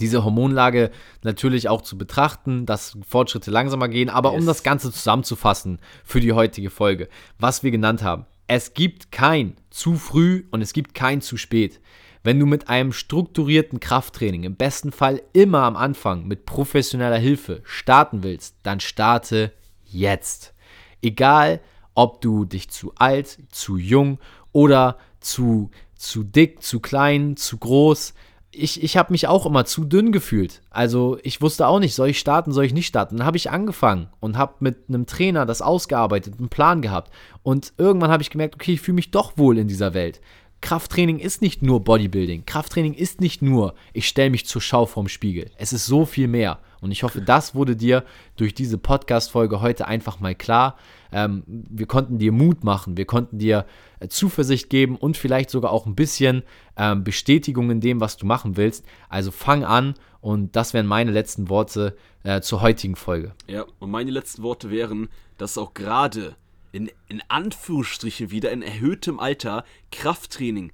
diese 0.00 0.24
Hormonlage 0.24 0.90
natürlich 1.22 1.68
auch 1.68 1.82
zu 1.82 1.96
betrachten, 1.96 2.66
dass 2.66 2.96
Fortschritte 3.06 3.50
langsamer 3.50 3.88
gehen, 3.88 4.10
aber 4.10 4.32
yes. 4.32 4.40
um 4.40 4.46
das 4.46 4.62
Ganze 4.62 4.90
zusammenzufassen 4.90 5.78
für 6.04 6.20
die 6.20 6.32
heutige 6.32 6.70
Folge, 6.70 7.08
was 7.38 7.62
wir 7.62 7.70
genannt 7.70 8.02
haben. 8.02 8.26
Es 8.46 8.74
gibt 8.74 9.12
kein 9.12 9.56
zu 9.70 9.96
früh 9.96 10.44
und 10.50 10.62
es 10.62 10.72
gibt 10.72 10.94
kein 10.94 11.20
zu 11.20 11.36
spät. 11.36 11.80
Wenn 12.22 12.40
du 12.40 12.46
mit 12.46 12.68
einem 12.68 12.92
strukturierten 12.92 13.80
Krafttraining, 13.80 14.44
im 14.44 14.56
besten 14.56 14.92
Fall 14.92 15.22
immer 15.32 15.62
am 15.62 15.76
Anfang 15.76 16.26
mit 16.26 16.46
professioneller 16.46 17.18
Hilfe 17.18 17.60
starten 17.64 18.22
willst, 18.22 18.56
dann 18.62 18.80
starte 18.80 19.52
jetzt. 19.84 20.54
Egal, 21.02 21.60
ob 21.94 22.22
du 22.22 22.44
dich 22.44 22.70
zu 22.70 22.92
alt, 22.96 23.38
zu 23.50 23.76
jung 23.76 24.18
oder 24.52 24.96
zu, 25.20 25.70
zu 25.96 26.22
dick, 26.24 26.62
zu 26.62 26.80
klein, 26.80 27.36
zu 27.36 27.58
groß, 27.58 28.14
ich, 28.56 28.82
ich 28.82 28.96
habe 28.96 29.12
mich 29.12 29.26
auch 29.26 29.46
immer 29.46 29.64
zu 29.64 29.84
dünn 29.84 30.12
gefühlt. 30.12 30.62
Also 30.70 31.18
ich 31.22 31.40
wusste 31.40 31.66
auch 31.66 31.80
nicht, 31.80 31.94
soll 31.94 32.08
ich 32.08 32.18
starten, 32.18 32.52
soll 32.52 32.64
ich 32.64 32.74
nicht 32.74 32.86
starten. 32.86 33.18
Dann 33.18 33.26
habe 33.26 33.36
ich 33.36 33.50
angefangen 33.50 34.08
und 34.20 34.36
habe 34.38 34.54
mit 34.60 34.88
einem 34.88 35.06
Trainer 35.06 35.46
das 35.46 35.62
ausgearbeitet, 35.62 36.34
einen 36.38 36.48
Plan 36.48 36.82
gehabt. 36.82 37.12
Und 37.42 37.72
irgendwann 37.78 38.10
habe 38.10 38.22
ich 38.22 38.30
gemerkt, 38.30 38.54
okay, 38.54 38.74
ich 38.74 38.80
fühle 38.80 38.96
mich 38.96 39.10
doch 39.10 39.36
wohl 39.36 39.58
in 39.58 39.68
dieser 39.68 39.94
Welt. 39.94 40.20
Krafttraining 40.60 41.18
ist 41.18 41.42
nicht 41.42 41.62
nur 41.62 41.84
Bodybuilding. 41.84 42.46
Krafttraining 42.46 42.94
ist 42.94 43.20
nicht 43.20 43.42
nur, 43.42 43.74
ich 43.92 44.08
stelle 44.08 44.30
mich 44.30 44.46
zur 44.46 44.62
Schau 44.62 44.86
vorm 44.86 45.08
Spiegel. 45.08 45.50
Es 45.58 45.74
ist 45.74 45.84
so 45.84 46.06
viel 46.06 46.26
mehr. 46.26 46.58
Und 46.84 46.90
ich 46.90 47.02
hoffe, 47.02 47.22
das 47.22 47.54
wurde 47.54 47.76
dir 47.76 48.04
durch 48.36 48.52
diese 48.52 48.76
Podcast-Folge 48.76 49.62
heute 49.62 49.88
einfach 49.88 50.20
mal 50.20 50.34
klar. 50.34 50.76
Ähm, 51.12 51.42
wir 51.46 51.86
konnten 51.86 52.18
dir 52.18 52.30
Mut 52.30 52.62
machen, 52.62 52.98
wir 52.98 53.06
konnten 53.06 53.38
dir 53.38 53.64
äh, 54.00 54.08
Zuversicht 54.08 54.68
geben 54.68 54.96
und 54.96 55.16
vielleicht 55.16 55.48
sogar 55.48 55.72
auch 55.72 55.86
ein 55.86 55.94
bisschen 55.94 56.42
ähm, 56.76 57.02
Bestätigung 57.02 57.70
in 57.70 57.80
dem, 57.80 58.02
was 58.02 58.18
du 58.18 58.26
machen 58.26 58.58
willst. 58.58 58.84
Also 59.08 59.30
fang 59.30 59.64
an 59.64 59.94
und 60.20 60.56
das 60.56 60.74
wären 60.74 60.86
meine 60.86 61.10
letzten 61.10 61.48
Worte 61.48 61.96
äh, 62.22 62.42
zur 62.42 62.60
heutigen 62.60 62.96
Folge. 62.96 63.32
Ja, 63.46 63.64
und 63.78 63.90
meine 63.90 64.10
letzten 64.10 64.42
Worte 64.42 64.70
wären, 64.70 65.08
dass 65.38 65.56
auch 65.56 65.72
gerade 65.72 66.36
in, 66.72 66.90
in 67.08 67.22
Anführungsstrichen 67.28 68.30
wieder 68.30 68.52
in 68.52 68.60
erhöhtem 68.60 69.20
Alter 69.20 69.64
Krafttraining 69.90 70.70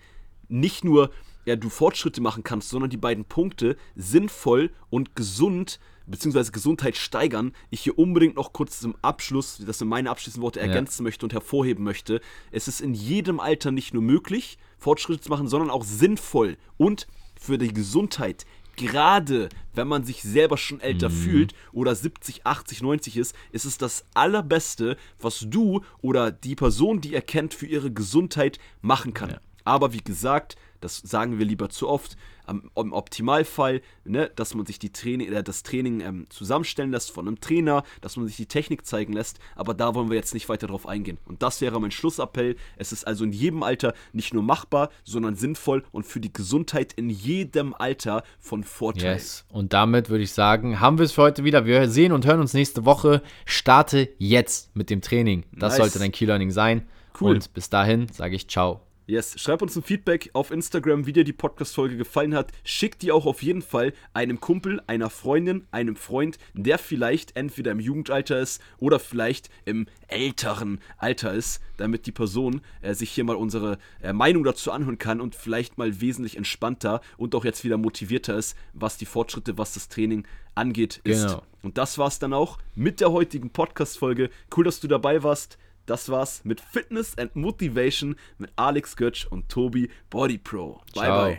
nicht 0.48 0.82
nur 0.82 1.12
ja, 1.44 1.54
du 1.54 1.68
Fortschritte 1.68 2.20
machen 2.20 2.42
kannst, 2.42 2.68
sondern 2.68 2.90
die 2.90 2.96
beiden 2.96 3.24
Punkte 3.24 3.76
sinnvoll 3.94 4.72
und 4.90 5.14
gesund 5.14 5.78
bzw. 6.10 6.50
Gesundheit 6.50 6.96
steigern, 6.96 7.52
ich 7.70 7.80
hier 7.80 7.98
unbedingt 7.98 8.36
noch 8.36 8.52
kurz 8.52 8.80
zum 8.80 8.96
Abschluss, 9.02 9.62
das 9.64 9.78
sind 9.78 9.88
meine 9.88 10.10
abschließenden 10.10 10.42
Worte, 10.42 10.60
ergänzen 10.60 11.02
ja. 11.02 11.04
möchte 11.04 11.26
und 11.26 11.32
hervorheben 11.32 11.84
möchte. 11.84 12.20
Es 12.50 12.68
ist 12.68 12.80
in 12.80 12.94
jedem 12.94 13.40
Alter 13.40 13.70
nicht 13.70 13.94
nur 13.94 14.02
möglich, 14.02 14.58
Fortschritte 14.78 15.20
zu 15.20 15.30
machen, 15.30 15.48
sondern 15.48 15.70
auch 15.70 15.84
sinnvoll 15.84 16.56
und 16.76 17.06
für 17.38 17.58
die 17.58 17.72
Gesundheit 17.72 18.44
gerade 18.76 19.48
wenn 19.74 19.88
man 19.88 20.04
sich 20.04 20.22
selber 20.22 20.56
schon 20.56 20.80
älter 20.80 21.10
mhm. 21.10 21.14
fühlt 21.14 21.54
oder 21.72 21.94
70, 21.94 22.46
80, 22.46 22.82
90 22.82 23.16
ist, 23.18 23.34
ist 23.52 23.64
es 23.64 23.78
das 23.78 24.04
Allerbeste, 24.14 24.96
was 25.20 25.44
du 25.48 25.82
oder 26.00 26.30
die 26.30 26.54
Person, 26.54 27.00
die 27.00 27.14
er 27.14 27.22
kennt, 27.22 27.54
für 27.54 27.66
ihre 27.66 27.92
Gesundheit 27.92 28.58
machen 28.80 29.14
kann. 29.14 29.30
Ja. 29.30 29.40
Aber 29.64 29.92
wie 29.92 30.02
gesagt, 30.02 30.56
das 30.80 30.98
sagen 30.98 31.38
wir 31.38 31.46
lieber 31.46 31.68
zu 31.68 31.88
oft, 31.88 32.16
am, 32.50 32.70
im 32.74 32.92
Optimalfall, 32.92 33.80
ne, 34.04 34.30
dass 34.34 34.54
man 34.54 34.66
sich 34.66 34.78
die 34.78 34.92
Training, 34.92 35.32
äh, 35.32 35.42
das 35.42 35.62
Training 35.62 36.00
ähm, 36.00 36.26
zusammenstellen 36.28 36.90
lässt 36.90 37.10
von 37.12 37.26
einem 37.26 37.40
Trainer, 37.40 37.84
dass 38.00 38.16
man 38.16 38.26
sich 38.26 38.36
die 38.36 38.46
Technik 38.46 38.84
zeigen 38.84 39.12
lässt, 39.12 39.38
aber 39.54 39.72
da 39.72 39.94
wollen 39.94 40.10
wir 40.10 40.16
jetzt 40.16 40.34
nicht 40.34 40.48
weiter 40.48 40.66
drauf 40.66 40.86
eingehen. 40.86 41.18
Und 41.26 41.42
das 41.42 41.60
wäre 41.60 41.80
mein 41.80 41.92
Schlussappell. 41.92 42.56
Es 42.76 42.92
ist 42.92 43.06
also 43.06 43.24
in 43.24 43.32
jedem 43.32 43.62
Alter 43.62 43.94
nicht 44.12 44.34
nur 44.34 44.42
machbar, 44.42 44.90
sondern 45.04 45.36
sinnvoll 45.36 45.84
und 45.92 46.04
für 46.04 46.20
die 46.20 46.32
Gesundheit 46.32 46.92
in 46.94 47.08
jedem 47.08 47.74
Alter 47.74 48.24
von 48.40 48.64
Vorteil. 48.64 49.14
Yes. 49.14 49.44
Und 49.48 49.72
damit 49.72 50.10
würde 50.10 50.24
ich 50.24 50.32
sagen, 50.32 50.80
haben 50.80 50.98
wir 50.98 51.04
es 51.04 51.12
für 51.12 51.22
heute 51.22 51.44
wieder. 51.44 51.64
Wir 51.64 51.88
sehen 51.88 52.12
und 52.12 52.26
hören 52.26 52.40
uns 52.40 52.52
nächste 52.52 52.84
Woche. 52.84 53.22
Starte 53.44 54.08
jetzt 54.18 54.74
mit 54.74 54.90
dem 54.90 55.00
Training. 55.00 55.44
Das 55.52 55.72
nice. 55.72 55.78
sollte 55.78 55.98
dein 56.00 56.12
Key 56.12 56.24
Learning 56.24 56.50
sein. 56.50 56.88
Cool. 57.20 57.34
Und 57.34 57.54
bis 57.54 57.70
dahin 57.70 58.08
sage 58.08 58.34
ich 58.34 58.48
ciao. 58.48 58.80
Yes, 59.10 59.34
schreib 59.40 59.60
uns 59.60 59.74
ein 59.74 59.82
Feedback 59.82 60.30
auf 60.34 60.52
Instagram, 60.52 61.04
wie 61.04 61.12
dir 61.12 61.24
die 61.24 61.32
Podcast-Folge 61.32 61.96
gefallen 61.96 62.32
hat. 62.32 62.52
Schick 62.62 62.96
die 63.00 63.10
auch 63.10 63.26
auf 63.26 63.42
jeden 63.42 63.60
Fall 63.60 63.92
einem 64.14 64.38
Kumpel, 64.38 64.80
einer 64.86 65.10
Freundin, 65.10 65.66
einem 65.72 65.96
Freund, 65.96 66.38
der 66.54 66.78
vielleicht 66.78 67.34
entweder 67.34 67.72
im 67.72 67.80
Jugendalter 67.80 68.38
ist 68.38 68.62
oder 68.78 69.00
vielleicht 69.00 69.50
im 69.64 69.88
älteren 70.06 70.78
Alter 70.96 71.32
ist, 71.32 71.60
damit 71.76 72.06
die 72.06 72.12
Person 72.12 72.60
äh, 72.82 72.94
sich 72.94 73.10
hier 73.10 73.24
mal 73.24 73.34
unsere 73.34 73.78
äh, 74.00 74.12
Meinung 74.12 74.44
dazu 74.44 74.70
anhören 74.70 74.98
kann 74.98 75.20
und 75.20 75.34
vielleicht 75.34 75.76
mal 75.76 76.00
wesentlich 76.00 76.36
entspannter 76.36 77.00
und 77.16 77.34
auch 77.34 77.44
jetzt 77.44 77.64
wieder 77.64 77.78
motivierter 77.78 78.36
ist, 78.36 78.56
was 78.74 78.96
die 78.96 79.06
Fortschritte, 79.06 79.58
was 79.58 79.74
das 79.74 79.88
Training 79.88 80.24
angeht, 80.54 81.00
ist. 81.02 81.26
Genau. 81.26 81.42
Und 81.62 81.78
das 81.78 81.98
war's 81.98 82.20
dann 82.20 82.32
auch 82.32 82.58
mit 82.76 83.00
der 83.00 83.10
heutigen 83.10 83.50
Podcast-Folge. 83.50 84.30
Cool, 84.56 84.62
dass 84.62 84.78
du 84.78 84.86
dabei 84.86 85.24
warst. 85.24 85.58
Das 85.90 86.08
war's 86.08 86.44
mit 86.44 86.60
Fitness 86.60 87.18
and 87.18 87.34
Motivation 87.34 88.14
mit 88.38 88.52
Alex 88.54 88.94
Götsch 88.94 89.26
und 89.26 89.48
Tobi 89.48 89.90
Body 90.08 90.38
Pro. 90.38 90.74
Bye 90.94 91.02
Ciao. 91.06 91.18
bye. 91.18 91.28